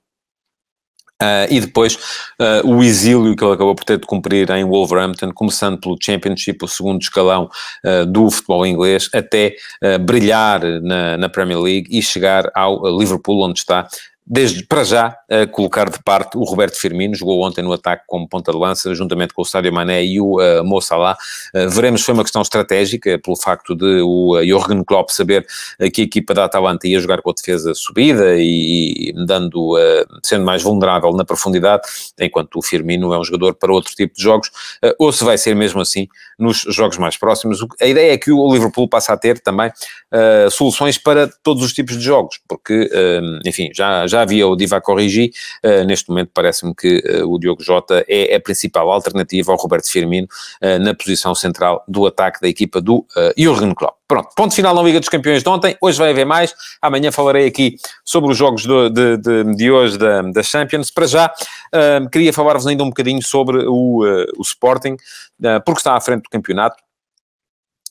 Uh, 1.22 1.46
e 1.52 1.60
depois 1.60 1.96
uh, 2.40 2.68
o 2.68 2.84
exílio 2.84 3.36
que 3.36 3.44
ele 3.44 3.54
acabou 3.54 3.76
por 3.76 3.84
ter 3.84 4.00
de 4.00 4.08
cumprir 4.08 4.50
em 4.50 4.66
Wolverhampton, 4.66 5.32
começando 5.32 5.80
pelo 5.80 5.96
Championship, 6.02 6.66
o 6.66 6.68
segundo 6.68 7.00
escalão 7.00 7.48
uh, 7.86 8.06
do 8.08 8.32
futebol 8.32 8.66
inglês, 8.66 9.08
até 9.14 9.56
brilhar 10.02 10.62
na, 10.82 11.18
na, 11.18 11.30
Premier 11.30 11.60
League 11.60 11.88
e 11.92 12.02
chegar 12.02 12.50
ao 12.56 12.98
Liverpool, 12.98 13.44
onde 13.44 13.60
está 13.60 13.88
desde 14.26 14.64
para 14.66 14.84
já, 14.84 15.18
a 15.30 15.48
colocar 15.48 15.90
de 15.90 16.02
parte 16.04 16.38
o 16.38 16.44
Roberto 16.44 16.78
Firmino, 16.78 17.16
jogou 17.16 17.42
ontem 17.44 17.62
no 17.62 17.74
ataque 17.74 18.04
como 18.08 18.28
ponta 18.28 18.52
de 18.52 18.58
lança, 18.58 18.94
juntamente 18.94 19.34
com 19.34 19.42
o 19.42 19.46
Sadio 19.46 19.74
Mané 19.74 20.04
e 20.04 20.22
o 20.22 20.40
uh, 20.40 20.64
Mo 20.64 20.80
Salah. 20.80 21.18
Uh, 21.54 21.70
veremos 21.70 22.02
se 22.02 22.06
foi 22.06 22.14
uma 22.14 22.24
questão 22.24 22.42
estratégica, 22.42 23.18
pelo 23.20 23.36
facto 23.36 23.76
de 23.76 24.02
o 24.02 24.38
uh, 24.38 24.46
Jurgen 24.46 24.84
Klopp 24.84 25.10
saber 25.10 25.46
uh, 25.80 25.90
que 25.90 26.02
a 26.02 26.04
equipa 26.04 26.34
da 26.34 26.46
Atalanta 26.46 26.88
ia 26.88 27.00
jogar 27.00 27.22
com 27.22 27.32
a 27.32 27.34
defesa 27.34 27.74
subida 27.74 28.36
e, 28.38 29.10
e 29.10 29.26
dando, 29.26 29.76
sendo 30.24 30.46
mais 30.46 30.62
vulnerável 30.62 31.12
na 31.14 31.26
profundidade, 31.26 31.84
enquanto 32.20 32.58
o 32.58 32.62
Firmino 32.62 33.14
é 33.14 33.20
um 33.20 33.24
jogador 33.24 33.56
para 33.56 33.72
outro 33.72 33.94
tipo 33.96 34.16
de 34.16 34.22
jogos, 34.22 34.52
ou 35.00 35.12
se 35.12 35.24
vai 35.24 35.38
ser 35.38 35.56
mesmo 35.56 35.82
assim 35.82 36.08
nos 36.38 36.62
jogos 36.70 36.98
mais 36.98 37.18
próximos. 37.18 37.66
A 37.80 37.86
ideia 37.86 38.14
é 38.14 38.18
que 38.18 38.32
o 38.32 38.54
Liverpool 38.54 38.88
passa 38.88 39.14
a 39.14 39.18
ter 39.18 39.40
também 39.40 39.72
soluções 40.52 40.98
para 40.98 41.30
todos 41.44 41.64
os 41.64 41.74
tipos 41.74 41.98
de 41.98 42.04
jogos, 42.04 42.40
porque, 42.48 42.90
enfim, 43.46 43.70
já 43.74 44.06
já 44.12 44.21
havia 44.22 44.48
o 44.48 44.56
Diva 44.56 44.80
Corrigi, 44.82 45.32
uh, 45.64 45.84
neste 45.84 46.10
momento 46.10 46.32
parece-me 46.34 46.74
que 46.76 46.98
uh, 46.98 47.28
o 47.28 47.40
Diogo 47.40 47.64
Jota 47.64 48.06
é 48.08 48.36
a 48.36 48.40
principal 48.40 48.90
alternativa 48.92 49.52
ao 49.52 49.58
Roberto 49.58 49.92
Firmino 49.92 50.28
uh, 50.62 50.80
na 50.80 50.94
posição 50.94 51.34
central 51.36 51.84
do 51.88 52.06
ataque 52.06 52.42
da 52.42 52.48
equipa 52.48 52.82
do 52.82 53.06
Jurgen 53.38 53.74
Klopp. 53.74 53.98
Pronto, 54.08 54.30
ponto 54.36 54.54
final 54.54 54.76
na 54.76 54.82
Liga 54.82 55.00
dos 55.00 55.08
Campeões 55.10 55.42
de 55.42 55.50
ontem, 55.50 55.78
hoje 55.82 55.98
vai 55.98 56.10
haver 56.10 56.26
mais, 56.26 56.54
amanhã 56.82 57.12
falarei 57.12 57.48
aqui 57.48 57.78
sobre 58.04 58.32
os 58.32 58.38
jogos 58.38 58.64
de, 58.64 58.90
de, 58.90 59.18
de, 59.18 59.56
de 59.56 59.72
hoje 59.72 59.98
da, 59.98 60.22
da, 60.22 60.44
Champions. 60.44 60.92
Para 60.92 61.08
já, 61.08 61.34
queria 62.12 62.34
falar-vos 62.34 62.68
ainda 62.68 62.84
um 62.84 62.90
bocadinho 62.90 63.24
sobre 63.24 63.66
o, 63.66 64.04
o 64.38 64.42
Sporting, 64.42 64.98
porque 65.66 65.80
está 65.80 65.96
à 65.96 66.02
frente 66.02 66.24
do 66.24 66.30
campeonato, 66.30 66.76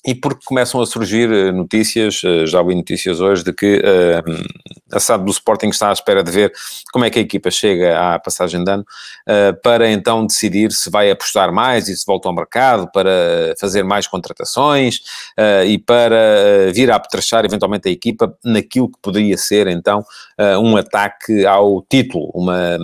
e 0.05 0.15
porque 0.15 0.45
começam 0.45 0.81
a 0.81 0.87
surgir 0.87 1.31
eh, 1.31 1.53
notícias, 1.53 2.23
eh, 2.25 2.47
já 2.47 2.61
ouvi 2.61 2.75
notícias 2.75 3.21
hoje, 3.21 3.45
de 3.45 3.53
que 3.53 3.77
uh, 3.77 4.95
a 4.95 4.99
SAD 4.99 5.25
do 5.25 5.31
Sporting 5.31 5.69
está 5.69 5.91
à 5.91 5.93
espera 5.93 6.23
de 6.25 6.31
ver 6.31 6.53
como 6.91 7.05
é 7.05 7.11
que 7.11 7.19
a 7.19 7.23
equipa 7.23 7.51
chega 7.51 8.15
à 8.15 8.19
passagem 8.19 8.65
de 8.65 8.71
ano, 8.71 8.83
uh, 8.83 9.61
para 9.63 9.91
então 9.91 10.27
decidir 10.27 10.73
se 10.73 10.89
vai 10.89 11.11
apostar 11.11 11.53
mais 11.53 11.87
e 11.89 11.97
se 11.97 12.05
volta 12.07 12.29
ao 12.29 12.35
mercado, 12.35 12.91
para 12.91 13.55
fazer 13.61 13.83
mais 13.83 14.07
contratações 14.07 15.01
uh, 15.39 15.67
e 15.67 15.77
para 15.77 16.73
vir 16.73 16.91
a 16.91 16.97
apetrechar 16.97 17.45
eventualmente 17.45 17.89
a 17.89 17.93
equipa 17.93 18.35
naquilo 18.43 18.89
que 18.89 18.99
poderia 19.03 19.37
ser 19.37 19.67
então 19.67 20.05
um 20.63 20.77
ataque 20.77 21.45
ao 21.45 21.83
título. 21.83 22.31
Uma, 22.33 22.79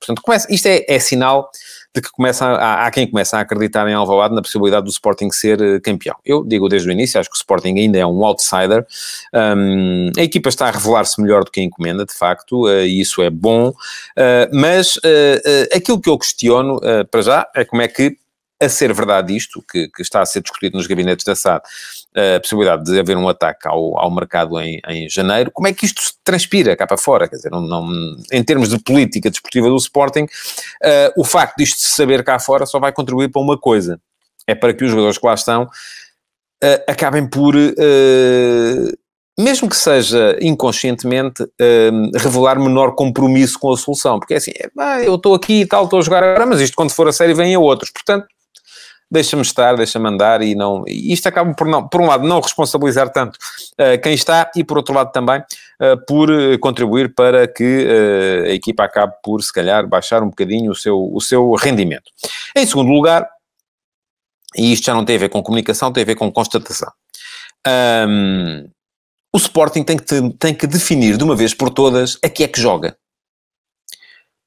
portanto, 0.00 0.22
começa, 0.22 0.46
isto 0.50 0.66
é, 0.66 0.84
é 0.88 0.98
sinal 0.98 1.50
de 1.94 2.00
que 2.00 2.10
começa 2.10 2.46
a, 2.46 2.86
há 2.86 2.90
quem 2.90 3.06
começa 3.06 3.36
a 3.36 3.40
acreditar 3.40 3.86
em 3.88 3.94
Alvalade 3.94 4.34
na 4.34 4.40
possibilidade 4.40 4.84
do 4.84 4.90
Sporting 4.90 5.30
ser 5.30 5.60
uh, 5.60 5.80
campeão. 5.80 6.16
Eu 6.24 6.44
digo 6.44 6.68
desde 6.68 6.88
o 6.88 6.92
início, 6.92 7.20
acho 7.20 7.28
que 7.28 7.36
o 7.36 7.38
Sporting 7.38 7.78
ainda 7.78 7.98
é 7.98 8.06
um 8.06 8.24
outsider. 8.24 8.86
Um, 9.34 10.10
a 10.16 10.22
equipa 10.22 10.48
está 10.48 10.68
a 10.68 10.70
revelar-se 10.70 11.20
melhor 11.20 11.44
do 11.44 11.50
que 11.50 11.60
a 11.60 11.62
encomenda, 11.62 12.06
de 12.06 12.14
facto, 12.14 12.66
uh, 12.66 12.80
e 12.80 13.00
isso 13.00 13.20
é 13.22 13.28
bom. 13.28 13.68
Uh, 13.68 14.48
mas 14.52 14.98
aquilo 15.74 16.00
que 16.00 16.08
eu 16.08 16.18
questiono, 16.18 16.80
para 17.10 17.22
já, 17.22 17.46
é 17.54 17.64
como 17.64 17.82
é 17.82 17.88
que 17.88 18.16
a 18.62 18.68
ser 18.68 18.92
verdade 18.92 19.36
isto, 19.36 19.62
que, 19.70 19.88
que, 19.88 20.02
está 20.02 20.22
a 20.22 20.26
ser 20.26 20.40
discutido 20.40 20.76
nos 20.76 20.86
gabinetes 20.86 21.24
da 21.24 21.34
SAD, 21.34 21.62
a 22.36 22.40
possibilidade 22.40 22.84
de 22.84 22.98
haver 22.98 23.16
um 23.16 23.28
ataque 23.28 23.66
ao, 23.66 23.98
ao 23.98 24.10
mercado 24.10 24.60
em, 24.60 24.80
em 24.88 25.08
janeiro, 25.08 25.50
como 25.50 25.66
é 25.66 25.72
que 25.72 25.84
isto 25.86 26.02
se 26.02 26.12
transpira 26.22 26.76
cá 26.76 26.86
para 26.86 26.96
fora? 26.96 27.26
Quer 27.26 27.36
dizer, 27.36 27.50
não, 27.50 27.60
não, 27.60 27.90
em 28.30 28.44
termos 28.44 28.68
de 28.68 28.78
política 28.78 29.30
desportiva 29.30 29.68
do 29.68 29.76
Sporting, 29.76 30.24
uh, 30.24 31.12
o 31.16 31.24
facto 31.24 31.56
disto 31.56 31.80
se 31.80 31.88
saber 31.88 32.22
cá 32.22 32.38
fora 32.38 32.66
só 32.66 32.78
vai 32.78 32.92
contribuir 32.92 33.30
para 33.30 33.42
uma 33.42 33.58
coisa, 33.58 34.00
é 34.46 34.54
para 34.54 34.74
que 34.74 34.84
os 34.84 34.90
jogadores 34.90 35.18
que 35.18 35.26
lá 35.26 35.34
estão 35.34 35.64
uh, 35.64 36.82
acabem 36.86 37.28
por... 37.28 37.56
Uh, 37.56 39.02
mesmo 39.38 39.66
que 39.66 39.76
seja 39.76 40.36
inconscientemente, 40.42 41.42
revelar 42.14 42.60
menor 42.60 42.94
compromisso 42.94 43.58
com 43.58 43.72
a 43.72 43.76
solução, 43.78 44.18
porque 44.18 44.34
é 44.34 44.36
assim, 44.36 44.52
eu 45.06 45.14
estou 45.14 45.34
aqui 45.34 45.62
e 45.62 45.66
tal, 45.66 45.84
estou 45.84 46.00
a 46.00 46.02
jogar 46.02 46.22
agora, 46.22 46.44
mas 46.44 46.60
isto 46.60 46.76
quando 46.76 46.90
for 46.90 47.08
a 47.08 47.12
série 47.12 47.32
vem 47.32 47.54
a 47.54 47.58
outros, 47.58 47.90
portanto, 47.90 48.26
deixa-me 49.12 49.42
estar, 49.42 49.76
deixa-me 49.76 50.08
andar 50.08 50.40
e 50.40 50.54
não. 50.54 50.84
E 50.88 51.12
isto 51.12 51.26
acaba 51.26 51.52
por, 51.52 51.66
não, 51.66 51.86
por 51.86 52.00
um 52.00 52.06
lado, 52.06 52.26
não 52.26 52.40
responsabilizar 52.40 53.10
tanto 53.10 53.36
uh, 53.72 54.00
quem 54.02 54.14
está 54.14 54.50
e 54.56 54.64
por 54.64 54.78
outro 54.78 54.94
lado 54.94 55.12
também 55.12 55.38
uh, 55.40 56.06
por 56.06 56.30
uh, 56.30 56.58
contribuir 56.58 57.14
para 57.14 57.46
que 57.46 57.86
a 58.48 58.54
equipa 58.54 58.84
acabe 58.84 59.12
por, 59.22 59.42
se 59.42 59.52
calhar, 59.52 59.86
baixar 59.86 60.22
um 60.22 60.30
bocadinho 60.30 60.72
o 60.72 60.74
seu, 60.74 60.98
o 61.12 61.20
seu 61.20 61.52
rendimento. 61.52 62.10
Em 62.56 62.66
segundo 62.66 62.90
lugar, 62.90 63.28
e 64.56 64.72
isto 64.72 64.86
já 64.86 64.94
não 64.94 65.04
tem 65.04 65.16
a 65.16 65.20
ver 65.20 65.28
com 65.28 65.42
comunicação, 65.42 65.92
tem 65.92 66.02
a 66.02 66.06
ver 66.06 66.14
com 66.14 66.32
constatação. 66.32 66.90
Um, 68.08 68.68
o 69.34 69.38
Sporting 69.38 69.82
tem 69.82 69.98
que, 69.98 70.30
tem 70.38 70.54
que 70.54 70.66
definir 70.66 71.18
de 71.18 71.24
uma 71.24 71.36
vez 71.36 71.52
por 71.52 71.70
todas 71.70 72.18
a 72.24 72.28
que 72.28 72.44
é 72.44 72.48
que 72.48 72.60
joga. 72.60 72.96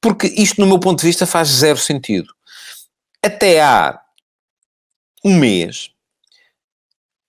Porque 0.00 0.26
isto, 0.26 0.60
no 0.60 0.66
meu 0.66 0.78
ponto 0.78 1.00
de 1.00 1.06
vista, 1.06 1.26
faz 1.26 1.48
zero 1.48 1.78
sentido. 1.78 2.28
Até 3.22 3.60
há 3.60 4.00
um 5.26 5.36
mês, 5.36 5.90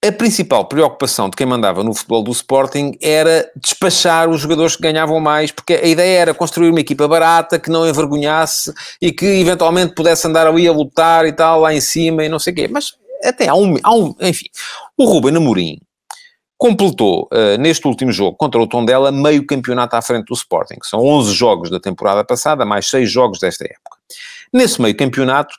a 0.06 0.12
principal 0.12 0.66
preocupação 0.66 1.32
de 1.32 1.36
quem 1.36 1.48
mandava 1.48 1.84
no 1.84 1.96
futebol 1.96 2.22
do 2.22 2.32
Sporting 2.32 2.96
era 3.02 3.50
despachar 3.56 4.30
os 4.30 4.40
jogadores 4.40 4.76
que 4.76 4.84
ganhavam 4.84 5.20
mais, 5.20 5.52
porque 5.52 5.74
a 5.74 5.88
ideia 5.88 6.20
era 6.20 6.34
construir 6.36 6.70
uma 6.70 6.80
equipa 6.80 7.08
barata, 7.08 7.58
que 7.58 7.72
não 7.72 7.90
envergonhasse 7.90 8.72
e 9.02 9.12
que 9.12 9.26
eventualmente 9.26 9.96
pudesse 9.96 10.28
andar 10.28 10.46
ali 10.46 10.68
a 10.68 10.72
lutar 10.72 11.26
e 11.26 11.34
tal, 11.34 11.62
lá 11.62 11.74
em 11.74 11.82
cima 11.82 12.24
e 12.24 12.30
não 12.30 12.38
sei 12.38 12.54
o 12.54 12.56
quê. 12.56 12.68
Mas 12.68 12.92
até 13.24 13.48
há 13.48 13.56
um, 13.56 13.76
há 13.82 13.96
um 13.96 14.16
enfim, 14.22 14.46
o 14.96 15.04
Ruben 15.06 15.36
Amorim 15.36 15.80
completou 16.56 17.28
uh, 17.34 17.58
neste 17.60 17.88
último 17.88 18.12
jogo 18.12 18.38
contra 18.38 18.62
o 18.62 18.68
Tondela 18.68 19.12
meio 19.12 19.44
campeonato 19.44 19.96
à 19.96 20.02
frente 20.04 20.26
do 20.28 20.36
Sporting. 20.36 20.78
São 20.84 21.00
11 21.00 21.34
jogos 21.34 21.72
da 21.72 21.80
temporada 21.80 22.24
passada, 22.24 22.64
mais 22.64 22.88
6 22.90 23.12
jogos 23.12 23.40
desta 23.40 23.66
época. 23.66 23.98
Nesse 24.54 24.80
meio 24.80 24.96
campeonato, 24.96 25.56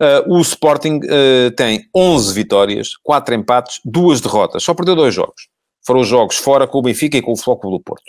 uh, 0.00 0.32
o 0.32 0.40
Sporting 0.40 1.00
uh, 1.04 1.50
tem 1.52 1.88
11 1.94 2.34
vitórias, 2.34 2.96
4 3.02 3.34
empates, 3.34 3.80
2 3.84 4.20
derrotas. 4.20 4.62
Só 4.62 4.74
perdeu 4.74 4.96
dois 4.96 5.14
jogos. 5.14 5.48
Foram 5.86 6.00
os 6.00 6.08
jogos 6.08 6.36
fora 6.36 6.66
com 6.66 6.78
o 6.78 6.82
Benfica 6.82 7.18
e 7.18 7.22
com 7.22 7.32
o 7.32 7.36
Flóculo 7.36 7.78
do 7.78 7.82
Porto. 7.82 8.04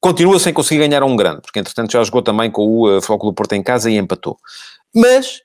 Continua 0.00 0.38
sem 0.38 0.52
conseguir 0.52 0.86
ganhar 0.86 1.02
um 1.02 1.16
grande, 1.16 1.40
porque 1.40 1.58
entretanto 1.58 1.92
já 1.92 2.04
jogou 2.04 2.22
também 2.22 2.50
com 2.50 2.62
o 2.62 2.98
uh, 2.98 3.02
Flóculo 3.02 3.32
do 3.32 3.34
Porto 3.34 3.54
em 3.54 3.62
casa 3.62 3.90
e 3.90 3.96
empatou. 3.96 4.36
Mas, 4.94 5.40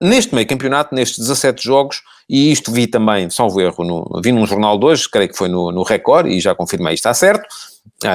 neste 0.00 0.34
meio 0.34 0.46
campeonato, 0.46 0.94
nestes 0.94 1.18
17 1.18 1.62
jogos, 1.62 2.02
e 2.28 2.52
isto 2.52 2.70
vi 2.70 2.86
também, 2.86 3.28
salvo 3.28 3.60
erro, 3.60 3.84
no, 3.84 4.20
vi 4.22 4.30
num 4.30 4.46
jornal 4.46 4.78
de 4.78 4.86
hoje, 4.86 5.10
creio 5.10 5.28
que 5.28 5.36
foi 5.36 5.48
no, 5.48 5.72
no 5.72 5.82
Record, 5.82 6.28
e 6.28 6.38
já 6.38 6.54
confirmei 6.54 6.94
está 6.94 7.12
certo, 7.12 7.48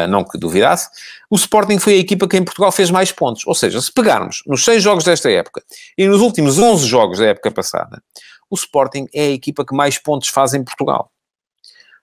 não 0.10 0.24
que 0.24 0.38
duvidasse, 0.38 0.90
o 1.30 1.36
Sporting 1.36 1.80
foi 1.80 1.94
a 1.94 1.98
equipa 1.98 2.28
que 2.28 2.38
em 2.38 2.44
Portugal 2.44 2.72
fez 2.72 2.90
mais 2.90 3.12
pontos. 3.12 3.46
Ou 3.46 3.56
seja, 3.56 3.80
se 3.82 3.92
pegarmos 3.92 4.42
nos 4.48 4.64
6 4.66 4.82
jogos 4.82 5.04
desta 5.04 5.30
época 5.30 5.64
e 5.98 6.08
nos 6.08 6.22
últimos 6.22 6.58
11 6.58 6.88
jogos 6.88 7.20
da 7.20 7.26
época 7.26 7.52
passada, 7.52 8.02
o 8.50 8.56
Sporting 8.56 9.08
é 9.14 9.28
a 9.28 9.32
equipa 9.32 9.66
que 9.66 9.76
mais 9.76 9.98
pontos 9.98 10.30
faz 10.30 10.54
em 10.54 10.64
Portugal. 10.64 11.12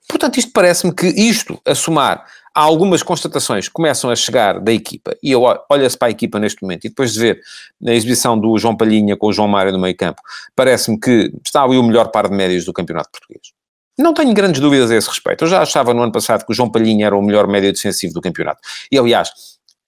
Portanto, 0.09 0.39
isto 0.39 0.53
parece-me 0.53 0.93
que 0.95 1.07
isto, 1.07 1.61
a 1.65 1.75
somar 1.75 2.27
há 2.55 2.61
algumas 2.61 3.03
constatações 3.03 3.69
que 3.69 3.73
começam 3.73 4.11
a 4.11 4.17
chegar 4.17 4.61
da 4.61 4.73
equipa, 4.73 5.17
e 5.23 5.33
olha-se 5.35 5.97
para 5.97 6.09
a 6.09 6.11
equipa 6.11 6.39
neste 6.39 6.61
momento, 6.63 6.85
e 6.85 6.89
depois 6.89 7.13
de 7.13 7.21
ver 7.21 7.41
a 7.87 7.93
exibição 7.93 8.39
do 8.39 8.59
João 8.59 8.77
Palhinha 8.77 9.17
com 9.17 9.29
o 9.29 9.33
João 9.33 9.49
Mário 9.49 9.73
no 9.73 9.79
meio 9.79 9.97
campo, 9.97 10.21
parece-me 10.55 10.99
que 10.99 11.33
está 11.45 11.63
ali 11.63 11.79
o 11.79 11.83
melhor 11.83 12.11
par 12.11 12.29
de 12.29 12.35
médios 12.37 12.65
do 12.65 12.73
campeonato 12.73 13.11
português. 13.11 13.53
Não 13.99 14.15
tenho 14.15 14.33
grandes 14.33 14.61
dúvidas 14.61 14.91
a 14.91 14.97
esse 14.97 15.09
respeito. 15.09 15.45
Eu 15.45 15.49
já 15.49 15.63
achava 15.63 15.93
no 15.93 16.03
ano 16.03 16.13
passado 16.13 16.45
que 16.45 16.53
o 16.53 16.55
João 16.55 16.71
Palhinha 16.71 17.07
era 17.07 17.17
o 17.17 17.23
melhor 17.23 17.47
médio 17.47 17.73
defensivo 17.73 18.15
do 18.15 18.21
campeonato. 18.21 18.61
E, 18.91 18.99
aliás, 18.99 19.31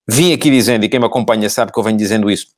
vim 0.08 0.32
aqui 0.32 0.50
dizendo, 0.50 0.84
e 0.84 0.88
quem 0.88 1.00
me 1.00 1.06
acompanha 1.06 1.48
sabe 1.48 1.72
que 1.72 1.78
eu 1.78 1.82
venho 1.82 1.96
dizendo 1.96 2.30
isso, 2.30 2.48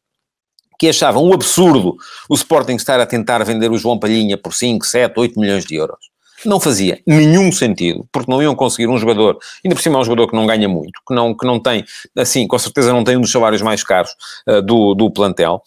que 0.79 0.89
achavam 0.89 1.25
um 1.25 1.33
absurdo 1.33 1.97
o 2.29 2.35
Sporting 2.35 2.75
estar 2.75 3.01
a 3.01 3.07
tentar 3.07 3.43
vender 3.45 3.71
o 3.71 3.79
João 3.79 3.99
Palhinha 3.99 4.37
por 4.37 4.53
5, 4.53 4.85
7, 4.85 5.19
8 5.19 5.41
milhões 5.41 5.65
de 5.65 5.77
euros 5.77 6.17
não 6.45 6.61
fazia 6.61 7.01
nenhum 7.07 7.51
sentido, 7.51 8.07
porque 8.13 8.31
não 8.31 8.43
iam 8.43 8.55
conseguir 8.55 8.89
um 8.89 8.99
jogador, 8.99 9.39
ainda 9.65 9.75
por 9.75 9.83
cima 9.83 9.97
é 9.97 10.01
um 10.01 10.05
jogador 10.05 10.29
que 10.29 10.37
não 10.37 10.47
ganha 10.47 10.69
muito, 10.69 11.01
que 11.07 11.15
não, 11.15 11.35
que 11.35 11.47
não 11.47 11.61
tem, 11.61 11.85
assim, 12.17 12.47
com 12.47 12.59
certeza 12.59 12.93
não 12.93 13.05
tem 13.05 13.17
um 13.17 13.21
dos 13.21 13.31
salários 13.31 13.63
mais 13.63 13.83
caros 13.83 14.11
uh, 14.47 14.61
do, 14.61 14.95
do 14.95 15.11
plantel. 15.11 15.63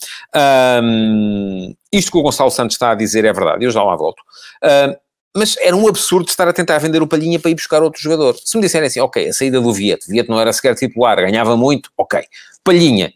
Um, 0.84 1.74
isto 1.92 2.12
que 2.12 2.18
o 2.18 2.22
Gonçalo 2.22 2.52
Santos 2.52 2.76
está 2.76 2.92
a 2.92 2.96
dizer 2.96 3.26
é 3.26 3.34
verdade, 3.34 3.66
eu 3.66 3.72
já 3.72 3.84
lá 3.84 3.96
volto. 3.96 4.20
Uh, 4.64 4.96
mas 5.36 5.56
era 5.58 5.76
um 5.76 5.88
absurdo 5.88 6.28
estar 6.30 6.48
a 6.48 6.54
tentar 6.54 6.78
vender 6.80 7.02
o 7.02 7.08
Palhinha 7.08 7.40
para 7.40 7.52
ir 7.52 7.56
buscar 7.56 7.84
outro 7.84 8.02
jogador. 8.02 8.36
Se 8.44 8.58
me 8.58 8.64
disserem 8.64 8.88
assim, 8.88 9.00
ok, 9.00 9.30
a 9.30 9.34
saída 9.34 9.62
do 9.62 9.72
Vieto, 9.74 10.08
Vieto 10.08 10.30
não 10.30 10.40
era 10.40 10.52
sequer 10.52 10.76
titular, 10.76 11.18
ganhava 11.18 11.56
muito, 11.56 11.92
ok. 11.98 12.22
Palhinha, 12.64 13.14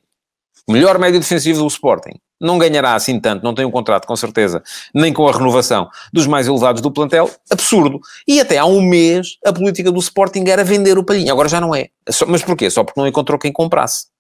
melhor 0.69 0.97
médio 0.99 1.19
defensivo 1.19 1.62
do 1.62 1.67
Sporting, 1.67 2.19
não 2.39 2.58
ganhará 2.58 2.93
assim 2.93 3.19
tanto, 3.19 3.43
não 3.43 3.56
tem 3.56 3.65
um 3.65 3.71
contrato 3.71 4.06
com 4.06 4.15
certeza, 4.15 4.62
nem 4.93 5.13
com 5.13 5.28
a 5.28 5.32
renovação 5.32 5.89
dos 6.12 6.28
mais 6.28 6.47
elevados 6.47 6.82
do 6.82 6.91
plantel, 6.91 7.32
absurdo. 7.49 7.99
E 8.28 8.39
até 8.39 8.58
há 8.58 8.65
um 8.65 8.82
mês 8.82 9.38
a 9.45 9.54
política 9.54 9.91
do 9.91 9.99
Sporting 9.99 10.43
era 10.47 10.63
vender 10.63 10.97
o 10.97 11.04
Palhinha, 11.04 11.32
agora 11.32 11.47
já 11.47 11.62
não 11.62 11.73
é. 11.73 11.88
Mas 12.28 12.43
porquê? 12.43 12.69
Só 12.69 12.84
porque 12.84 12.99
não 12.99 13.08
encontrou 13.08 13.39
quem 13.39 13.52
comprasse. 13.52 14.12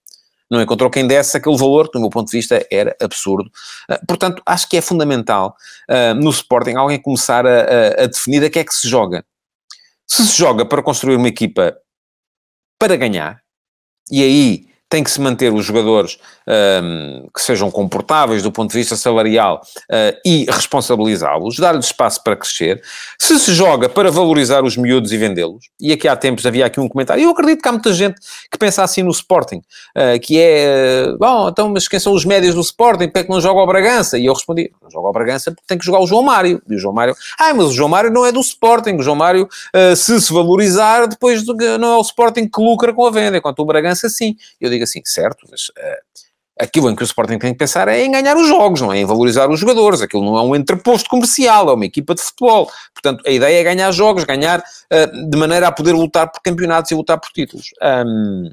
Não 0.53 0.61
encontrou 0.61 0.87
quem 0.87 1.07
desse 1.07 1.35
aquele 1.35 1.57
valor, 1.57 1.87
que 1.87 1.93
do 1.93 2.01
meu 2.01 2.11
ponto 2.11 2.29
de 2.29 2.37
vista 2.37 2.63
era 2.69 2.95
absurdo. 3.01 3.49
Ah, 3.89 3.99
portanto, 4.07 4.39
acho 4.45 4.69
que 4.69 4.77
é 4.77 4.81
fundamental 4.81 5.57
uh, 5.89 6.13
no 6.13 6.29
Sporting 6.29 6.75
alguém 6.75 7.01
começar 7.01 7.43
a, 7.47 7.61
a, 7.61 8.03
a 8.03 8.05
definir 8.05 8.43
a 8.43 8.49
que 8.51 8.59
é 8.59 8.63
que 8.63 8.73
se 8.73 8.87
joga. 8.87 9.25
Se 10.05 10.27
se 10.27 10.37
joga 10.37 10.63
para 10.63 10.83
construir 10.83 11.15
uma 11.15 11.27
equipa 11.27 11.75
para 12.77 12.95
ganhar, 12.95 13.41
e 14.11 14.21
aí 14.21 14.72
tem 14.93 15.03
que 15.03 15.09
se 15.09 15.19
manter 15.19 15.51
os 15.51 15.65
jogadores 15.65 16.19
um, 16.47 17.27
que 17.33 17.41
sejam 17.41 17.71
comportáveis 17.71 18.43
do 18.43 18.51
ponto 18.51 18.69
de 18.69 18.77
vista 18.77 18.95
salarial 18.95 19.59
uh, 19.89 20.15
e 20.23 20.45
responsabilizá-los, 20.47 21.57
dar-lhes 21.57 21.85
espaço 21.85 22.23
para 22.23 22.35
crescer. 22.35 22.79
Se 23.17 23.39
se 23.39 23.55
joga 23.55 23.89
para 23.89 24.11
valorizar 24.11 24.63
os 24.63 24.77
miúdos 24.77 25.11
e 25.11 25.17
vendê-los, 25.17 25.65
e 25.81 25.91
aqui 25.91 26.07
há 26.07 26.15
tempos 26.15 26.45
havia 26.45 26.67
aqui 26.67 26.79
um 26.79 26.87
comentário, 26.87 27.23
eu 27.23 27.31
acredito 27.31 27.63
que 27.63 27.67
há 27.67 27.71
muita 27.71 27.91
gente 27.91 28.21
que 28.51 28.55
pensa 28.55 28.83
assim 28.83 29.01
no 29.01 29.09
Sporting, 29.09 29.63
uh, 29.97 30.19
que 30.21 30.39
é, 30.39 31.07
uh, 31.07 31.17
bom, 31.17 31.49
então, 31.49 31.69
mas 31.69 31.87
quem 31.87 31.99
são 31.99 32.13
os 32.13 32.23
médios 32.23 32.53
do 32.53 32.61
Sporting? 32.61 33.05
Porque 33.05 33.21
é 33.21 33.23
que 33.23 33.31
não 33.31 33.41
joga 33.41 33.61
ao 33.61 33.65
Bragança? 33.65 34.19
E 34.19 34.27
eu 34.27 34.33
respondi, 34.33 34.71
não 34.79 34.91
joga 34.91 35.07
ao 35.07 35.13
Bragança 35.13 35.49
porque 35.49 35.65
tem 35.65 35.79
que 35.79 35.85
jogar 35.85 36.01
o 36.01 36.05
João 36.05 36.21
Mário. 36.21 36.61
E 36.69 36.75
o 36.75 36.77
João 36.77 36.93
Mário, 36.93 37.15
ah, 37.39 37.51
mas 37.55 37.65
o 37.65 37.73
João 37.73 37.89
Mário 37.89 38.11
não 38.11 38.27
é 38.27 38.31
do 38.31 38.41
Sporting, 38.41 38.97
o 38.97 39.01
João 39.01 39.15
Mário, 39.15 39.49
se 39.95 40.21
se 40.21 40.31
valorizar, 40.31 41.07
depois 41.07 41.43
não 41.79 41.93
é 41.93 41.97
o 41.97 42.01
Sporting 42.01 42.47
que 42.47 42.61
lucra 42.61 42.93
com 42.93 43.07
a 43.07 43.09
venda, 43.09 43.37
enquanto 43.37 43.59
o 43.59 43.65
Bragança 43.65 44.07
sim. 44.07 44.35
Eu 44.61 44.69
digo 44.69 44.82
assim, 44.83 45.01
certo, 45.03 45.45
mas 45.49 45.69
uh, 45.69 46.23
aquilo 46.59 46.89
em 46.89 46.95
que 46.95 47.03
o 47.03 47.05
Sporting 47.05 47.37
tem 47.37 47.51
que 47.51 47.57
pensar 47.57 47.87
é 47.87 48.03
em 48.03 48.11
ganhar 48.11 48.37
os 48.37 48.47
jogos, 48.47 48.81
não 48.81 48.93
é 48.93 48.99
em 48.99 49.05
valorizar 49.05 49.49
os 49.49 49.59
jogadores. 49.59 50.01
Aquilo 50.01 50.23
não 50.23 50.37
é 50.37 50.41
um 50.41 50.55
entreposto 50.55 51.09
comercial, 51.09 51.69
é 51.69 51.73
uma 51.73 51.85
equipa 51.85 52.13
de 52.15 52.21
futebol. 52.21 52.69
Portanto, 52.93 53.23
a 53.25 53.31
ideia 53.31 53.59
é 53.59 53.63
ganhar 53.63 53.91
jogos, 53.91 54.23
ganhar 54.23 54.59
uh, 54.59 55.29
de 55.29 55.37
maneira 55.37 55.67
a 55.67 55.71
poder 55.71 55.93
lutar 55.93 56.31
por 56.31 56.41
campeonatos 56.41 56.91
e 56.91 56.95
lutar 56.95 57.19
por 57.19 57.29
títulos. 57.29 57.67
Um, 57.81 58.51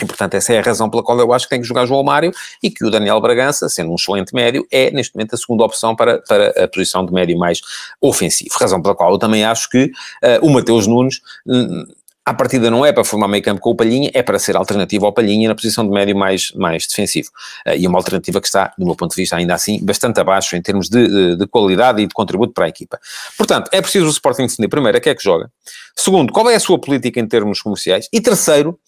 e, 0.00 0.06
portanto, 0.06 0.34
essa 0.34 0.52
é 0.52 0.58
a 0.58 0.62
razão 0.62 0.88
pela 0.88 1.02
qual 1.02 1.18
eu 1.18 1.32
acho 1.32 1.46
que 1.46 1.50
tem 1.50 1.60
que 1.60 1.66
jogar 1.66 1.86
João 1.86 2.02
Mário 2.02 2.32
e 2.62 2.70
que 2.70 2.84
o 2.84 2.90
Daniel 2.90 3.20
Bragança, 3.20 3.68
sendo 3.68 3.90
um 3.90 3.94
excelente 3.94 4.34
médio, 4.34 4.66
é 4.70 4.90
neste 4.90 5.14
momento 5.14 5.34
a 5.34 5.38
segunda 5.38 5.64
opção 5.64 5.94
para, 5.94 6.18
para 6.22 6.64
a 6.64 6.68
posição 6.68 7.04
de 7.04 7.12
médio 7.12 7.38
mais 7.38 7.60
ofensivo. 8.00 8.54
Razão 8.58 8.80
pela 8.80 8.94
qual 8.94 9.12
eu 9.12 9.18
também 9.18 9.44
acho 9.44 9.68
que 9.68 9.84
uh, 9.84 10.46
o 10.46 10.50
Mateus 10.50 10.86
Nunes. 10.86 11.20
Uh, 11.46 12.01
à 12.24 12.32
partida 12.32 12.70
não 12.70 12.86
é 12.86 12.92
para 12.92 13.04
formar 13.04 13.28
meio 13.28 13.42
campo 13.42 13.60
com 13.60 13.70
o 13.70 13.74
Palhinha, 13.74 14.10
é 14.14 14.22
para 14.22 14.38
ser 14.38 14.56
alternativo 14.56 15.06
ao 15.06 15.12
Palhinha 15.12 15.48
na 15.48 15.54
posição 15.54 15.84
de 15.84 15.90
médio 15.90 16.16
mais, 16.16 16.52
mais 16.52 16.86
defensivo. 16.86 17.28
Uh, 17.66 17.76
e 17.76 17.86
uma 17.86 17.98
alternativa 17.98 18.40
que 18.40 18.46
está, 18.46 18.72
do 18.78 18.86
meu 18.86 18.94
ponto 18.94 19.10
de 19.10 19.16
vista, 19.16 19.36
ainda 19.36 19.54
assim, 19.54 19.84
bastante 19.84 20.20
abaixo 20.20 20.54
em 20.56 20.62
termos 20.62 20.88
de, 20.88 21.06
de, 21.08 21.36
de, 21.36 21.46
qualidade 21.46 22.00
e 22.00 22.06
de 22.06 22.14
contributo 22.14 22.52
para 22.52 22.66
a 22.66 22.68
equipa. 22.68 22.98
Portanto, 23.36 23.68
é 23.72 23.80
preciso 23.80 24.06
o 24.06 24.10
Sporting 24.10 24.46
definir, 24.46 24.68
primeiro, 24.68 24.98
a 24.98 25.00
que 25.00 25.10
é 25.10 25.14
que 25.14 25.22
joga. 25.22 25.50
Segundo, 25.96 26.32
qual 26.32 26.48
é 26.48 26.54
a 26.54 26.60
sua 26.60 26.80
política 26.80 27.20
em 27.20 27.26
termos 27.26 27.60
comerciais. 27.60 28.08
E 28.12 28.20
terceiro, 28.20 28.78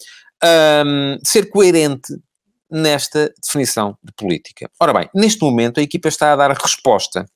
um, 0.87 1.19
ser 1.25 1.49
coerente 1.49 2.15
nesta 2.71 3.33
definição 3.43 3.97
de 4.03 4.13
política. 4.13 4.69
Ora 4.81 4.93
bem, 4.93 5.09
neste 5.15 5.43
momento 5.43 5.79
a 5.79 5.83
equipa 5.83 6.09
está 6.09 6.33
a 6.33 6.37
dar 6.37 6.51
resposta 6.53 7.27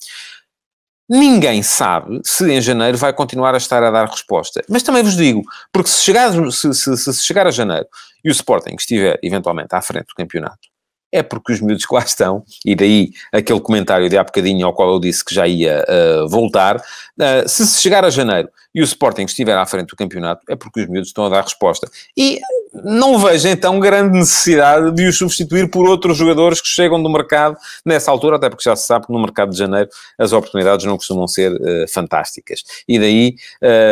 Ninguém 1.08 1.62
sabe 1.62 2.20
se 2.22 2.50
em 2.52 2.60
janeiro 2.60 2.98
vai 2.98 3.12
continuar 3.12 3.54
a 3.54 3.58
estar 3.58 3.82
a 3.82 3.90
dar 3.90 4.06
resposta. 4.06 4.62
Mas 4.68 4.82
também 4.82 5.02
vos 5.02 5.16
digo, 5.16 5.42
porque 5.72 5.88
se 5.88 6.02
chegar, 6.02 6.30
se, 6.52 6.74
se, 6.74 6.96
se 6.96 7.24
chegar 7.24 7.46
a 7.46 7.50
janeiro 7.50 7.86
e 8.22 8.28
o 8.28 8.32
Sporting 8.32 8.74
estiver 8.74 9.18
eventualmente 9.22 9.74
à 9.74 9.80
frente 9.80 10.08
do 10.08 10.14
campeonato, 10.14 10.68
é 11.10 11.22
porque 11.22 11.52
os 11.52 11.60
miúdos 11.60 11.86
que 11.86 11.94
lá 11.94 12.02
estão, 12.02 12.44
e 12.64 12.74
daí 12.74 13.10
aquele 13.32 13.60
comentário 13.60 14.08
de 14.08 14.18
há 14.18 14.24
bocadinho 14.24 14.66
ao 14.66 14.74
qual 14.74 14.92
eu 14.92 15.00
disse 15.00 15.24
que 15.24 15.34
já 15.34 15.46
ia 15.46 15.84
uh, 15.88 16.28
voltar, 16.28 16.76
uh, 16.76 17.48
se 17.48 17.66
chegar 17.80 18.04
a 18.04 18.10
janeiro 18.10 18.48
e 18.74 18.80
o 18.80 18.84
Sporting 18.84 19.22
estiver 19.22 19.56
à 19.56 19.64
frente 19.64 19.88
do 19.88 19.96
campeonato, 19.96 20.42
é 20.48 20.54
porque 20.54 20.80
os 20.80 20.88
miúdos 20.88 21.08
estão 21.08 21.24
a 21.24 21.28
dar 21.30 21.42
resposta. 21.42 21.90
E 22.16 22.38
não 22.84 23.18
vejo 23.18 23.48
então 23.48 23.80
grande 23.80 24.18
necessidade 24.18 24.92
de 24.92 25.06
os 25.06 25.16
substituir 25.16 25.70
por 25.70 25.88
outros 25.88 26.18
jogadores 26.18 26.60
que 26.60 26.68
chegam 26.68 27.02
do 27.02 27.08
mercado 27.08 27.56
nessa 27.84 28.10
altura, 28.10 28.36
até 28.36 28.50
porque 28.50 28.62
já 28.62 28.76
se 28.76 28.86
sabe 28.86 29.06
que 29.06 29.12
no 29.12 29.18
mercado 29.18 29.50
de 29.50 29.58
janeiro 29.58 29.88
as 30.18 30.32
oportunidades 30.32 30.84
não 30.84 30.96
costumam 30.96 31.26
ser 31.26 31.52
uh, 31.52 31.88
fantásticas. 31.88 32.62
E 32.86 32.98
daí 32.98 33.34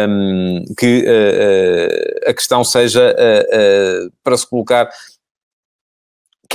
um, 0.09 0.59
ehm, 0.59 0.75
que 0.77 1.05
a 2.27 2.35
questão 2.35 2.63
seja 2.63 3.15
para 4.23 4.37
se 4.37 4.49
colocar 4.49 4.89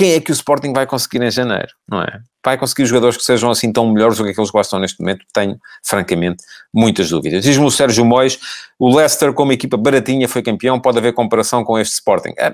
quem 0.02 0.14
é 0.14 0.20
que 0.20 0.32
o 0.32 0.34
Sporting 0.34 0.72
vai 0.72 0.84
conseguir 0.84 1.22
em 1.22 1.30
janeiro, 1.30 1.68
não 1.88 2.02
é? 2.02 2.20
Vai 2.44 2.58
conseguir 2.58 2.86
jogadores 2.86 3.16
que 3.16 3.22
sejam 3.22 3.48
assim 3.52 3.72
tão 3.72 3.88
melhores 3.92 4.18
do 4.18 4.24
que 4.24 4.30
aqueles 4.30 4.50
que 4.50 4.58
gostam 4.58 4.80
neste 4.80 4.98
momento? 4.98 5.24
Tenho, 5.32 5.56
francamente, 5.80 6.42
muitas 6.74 7.08
dúvidas. 7.08 7.44
Diz-me 7.44 7.64
o 7.64 7.70
Sérgio 7.70 8.04
Mois, 8.04 8.36
o 8.80 8.92
Leicester 8.96 9.32
como 9.32 9.52
equipa 9.52 9.76
baratinha 9.76 10.26
foi 10.26 10.42
campeão, 10.42 10.80
pode 10.80 10.98
haver 10.98 11.12
comparação 11.12 11.62
com 11.62 11.78
este 11.78 11.92
Sporting? 11.92 12.34
É, 12.36 12.52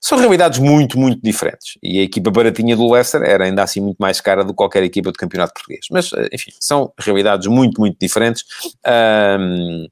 são 0.00 0.18
realidades 0.18 0.60
muito, 0.60 0.96
muito 0.96 1.20
diferentes. 1.20 1.76
E 1.82 1.98
a 1.98 2.02
equipa 2.04 2.30
baratinha 2.30 2.76
do 2.76 2.88
Leicester 2.88 3.22
era 3.22 3.46
ainda 3.46 3.64
assim 3.64 3.80
muito 3.80 3.98
mais 3.98 4.20
cara 4.20 4.44
do 4.44 4.50
que 4.50 4.56
qualquer 4.56 4.84
equipa 4.84 5.10
do 5.10 5.18
campeonato 5.18 5.54
português. 5.54 5.86
Mas, 5.90 6.12
enfim, 6.32 6.52
são 6.60 6.92
realidades 6.96 7.48
muito, 7.48 7.80
muito 7.80 7.96
diferentes. 8.00 8.44
Um, 8.86 9.88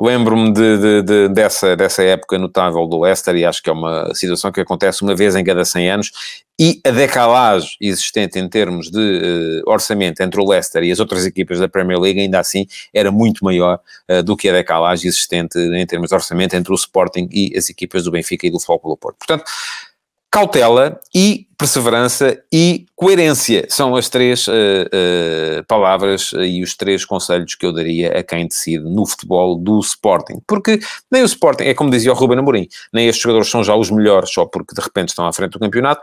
Lembro-me 0.00 0.52
de, 0.52 0.78
de, 0.78 1.02
de, 1.02 1.28
dessa, 1.28 1.76
dessa 1.76 2.02
época 2.02 2.38
notável 2.38 2.86
do 2.86 3.00
Leicester 3.00 3.36
e 3.36 3.44
acho 3.44 3.62
que 3.62 3.68
é 3.68 3.72
uma 3.72 4.14
situação 4.14 4.50
que 4.50 4.60
acontece 4.60 5.02
uma 5.02 5.14
vez 5.14 5.36
em 5.36 5.44
cada 5.44 5.62
100 5.62 5.90
anos 5.90 6.10
e 6.58 6.80
a 6.84 6.90
decalagem 6.90 7.70
existente 7.80 8.38
em 8.38 8.48
termos 8.48 8.90
de 8.90 8.98
uh, 8.98 9.70
orçamento 9.70 10.22
entre 10.22 10.40
o 10.40 10.48
Leicester 10.48 10.82
e 10.82 10.90
as 10.90 11.00
outras 11.00 11.26
equipas 11.26 11.58
da 11.58 11.68
Premier 11.68 11.98
League 11.98 12.20
ainda 12.20 12.38
assim 12.38 12.66
era 12.94 13.10
muito 13.10 13.44
maior 13.44 13.78
uh, 14.10 14.22
do 14.22 14.36
que 14.36 14.48
a 14.48 14.52
decalagem 14.52 15.06
existente 15.06 15.58
em 15.58 15.86
termos 15.86 16.08
de 16.08 16.14
orçamento 16.14 16.54
entre 16.54 16.72
o 16.72 16.74
Sporting 16.74 17.28
e 17.30 17.52
as 17.56 17.68
equipas 17.68 18.04
do 18.04 18.10
Benfica 18.10 18.46
e 18.46 18.50
do 18.50 18.58
Futebol 18.58 18.96
Porto. 18.96 19.16
Portanto, 19.18 19.44
cautela 20.30 21.00
e 21.14 21.48
perseverança 21.58 22.40
e 22.52 22.86
coerência 22.94 23.66
são 23.68 23.96
as 23.96 24.08
três 24.08 24.46
uh, 24.46 24.52
uh, 24.52 25.64
palavras 25.66 26.30
e 26.34 26.62
os 26.62 26.76
três 26.76 27.04
conselhos 27.04 27.54
que 27.54 27.66
eu 27.66 27.72
daria 27.72 28.18
a 28.18 28.22
quem 28.22 28.46
decide 28.46 28.84
no 28.84 29.04
futebol 29.04 29.56
do 29.58 29.80
Sporting. 29.80 30.40
Porque 30.46 30.78
nem 31.10 31.22
o 31.22 31.26
Sporting, 31.26 31.64
é 31.64 31.74
como 31.74 31.90
dizia 31.90 32.12
o 32.12 32.14
Ruben 32.14 32.38
Amorim, 32.38 32.68
nem 32.92 33.08
estes 33.08 33.22
jogadores 33.22 33.50
são 33.50 33.64
já 33.64 33.74
os 33.74 33.90
melhores 33.90 34.32
só 34.32 34.46
porque 34.46 34.74
de 34.74 34.80
repente 34.80 35.08
estão 35.08 35.26
à 35.26 35.32
frente 35.32 35.52
do 35.52 35.58
campeonato, 35.58 36.02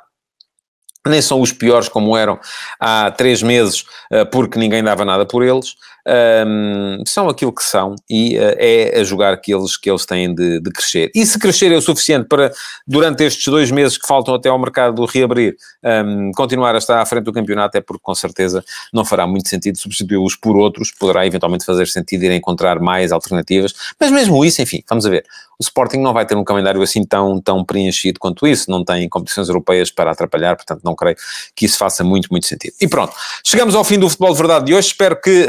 nem 1.07 1.21
são 1.21 1.39
os 1.39 1.53
piores 1.53 1.87
como 1.87 2.17
eram 2.17 2.37
há 2.79 3.09
três 3.11 3.41
meses, 3.41 3.85
eh, 4.11 4.25
porque 4.25 4.59
ninguém 4.59 4.83
dava 4.83 5.05
nada 5.05 5.25
por 5.25 5.41
eles 5.41 5.75
um, 6.07 7.03
são 7.05 7.27
aquilo 7.27 7.51
que 7.51 7.63
são 7.63 7.95
e 8.09 8.37
uh, 8.37 8.55
é 8.57 8.99
a 8.99 9.03
jogar 9.03 9.35
que 9.37 9.53
eles, 9.53 9.75
que 9.75 9.89
eles 9.89 10.05
têm 10.05 10.33
de, 10.33 10.61
de, 10.61 10.71
crescer. 10.71 11.11
E 11.13 11.25
se 11.25 11.37
crescer 11.37 11.71
é 11.71 11.75
o 11.75 11.81
suficiente 11.81 12.27
para, 12.27 12.51
durante 12.87 13.23
estes 13.23 13.45
dois 13.47 13.69
meses 13.71 13.97
que 13.97 14.07
faltam 14.07 14.33
até 14.33 14.47
ao 14.47 14.57
mercado 14.57 15.03
reabrir, 15.05 15.57
um, 15.83 16.31
continuar 16.33 16.75
a 16.75 16.77
estar 16.77 17.01
à 17.01 17.05
frente 17.05 17.25
do 17.25 17.33
campeonato, 17.33 17.77
é 17.77 17.81
porque 17.81 18.01
com 18.01 18.15
certeza 18.15 18.63
não 18.93 19.03
fará 19.03 19.27
muito 19.27 19.49
sentido 19.49 19.77
substituí-los 19.77 20.35
por 20.35 20.55
outros, 20.55 20.91
poderá 20.91 21.25
eventualmente 21.25 21.65
fazer 21.65 21.87
sentido 21.87 22.23
ir 22.23 22.31
encontrar 22.31 22.79
mais 22.79 23.11
alternativas, 23.11 23.73
mas 23.99 24.09
mesmo 24.11 24.45
isso, 24.45 24.61
enfim, 24.61 24.81
vamos 24.87 25.05
a 25.05 25.09
ver. 25.09 25.25
O 25.59 25.63
Sporting 25.63 25.97
não 25.97 26.13
vai 26.13 26.23
ter 26.23 26.35
um 26.35 26.43
calendário 26.43 26.81
assim 26.83 27.03
tão, 27.03 27.41
tão 27.41 27.65
preenchido 27.65 28.19
quanto 28.19 28.45
isso, 28.45 28.69
não 28.69 28.85
tem 28.85 29.09
competições 29.09 29.49
europeias 29.49 29.89
para 29.89 30.11
atrapalhar, 30.11 30.55
portanto 30.55 30.81
não 30.83 30.95
creio 30.95 31.17
que 31.55 31.65
isso 31.65 31.79
faça 31.79 32.03
muito, 32.03 32.29
muito 32.29 32.45
sentido. 32.45 32.75
E 32.79 32.87
pronto, 32.87 33.13
chegamos 33.43 33.73
ao 33.73 33.83
fim 33.83 33.97
do 33.97 34.07
Futebol 34.07 34.31
de 34.33 34.37
Verdade 34.37 34.65
de 34.65 34.75
hoje, 34.75 34.87
espero 34.87 35.19
que 35.19 35.47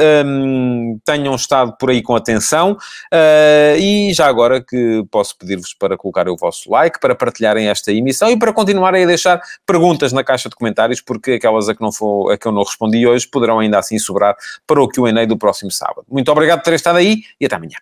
tenham 1.05 1.35
estado 1.35 1.77
por 1.79 1.91
aí 1.91 2.03
com 2.03 2.15
atenção 2.15 2.73
uh, 2.73 3.79
e 3.79 4.13
já 4.13 4.27
agora 4.27 4.63
que 4.63 5.05
posso 5.11 5.37
pedir-vos 5.37 5.75
para 5.75 5.97
colocarem 5.97 6.33
o 6.33 6.37
vosso 6.37 6.71
like, 6.71 7.01
para 7.01 7.15
partilharem 7.15 7.69
esta 7.69 7.93
emissão 7.93 8.31
e 8.31 8.39
para 8.39 8.53
continuarem 8.53 9.05
a 9.05 9.07
deixar 9.07 9.41
perguntas 9.67 10.13
na 10.13 10.25
caixa 10.25 10.49
de 10.49 10.57
comentários, 10.57 11.01
porque 11.01 11.33
aquelas 11.33 11.69
a 11.69 11.75
que, 11.75 11.81
não 11.81 11.93
for, 11.93 12.33
a 12.33 12.39
que 12.39 12.47
eu 12.47 12.53
não 12.53 12.63
respondi 12.63 13.07
hoje 13.07 13.27
poderão 13.27 13.59
ainda 13.59 13.79
assim 13.79 13.99
sobrar 13.99 14.37
para 14.67 14.83
o 14.83 14.89
Q&A 14.89 15.27
do 15.27 15.37
próximo 15.37 15.71
sábado. 15.71 16.05
Muito 16.11 16.31
obrigado 16.31 16.59
por 16.59 16.65
terem 16.65 16.77
estado 16.77 16.99
aí 16.99 17.23
e 17.41 17.47
até 17.47 17.57
amanhã. 17.57 17.77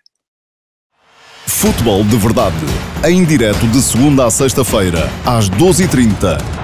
Futebol 1.45 2.03
de 2.03 2.17
Verdade, 2.17 2.55
em 3.05 3.23
direto 3.23 3.65
de 3.67 3.81
segunda 3.81 4.25
a 4.25 4.31
sexta-feira, 4.31 5.09
às 5.25 5.49
12h30 5.49 6.56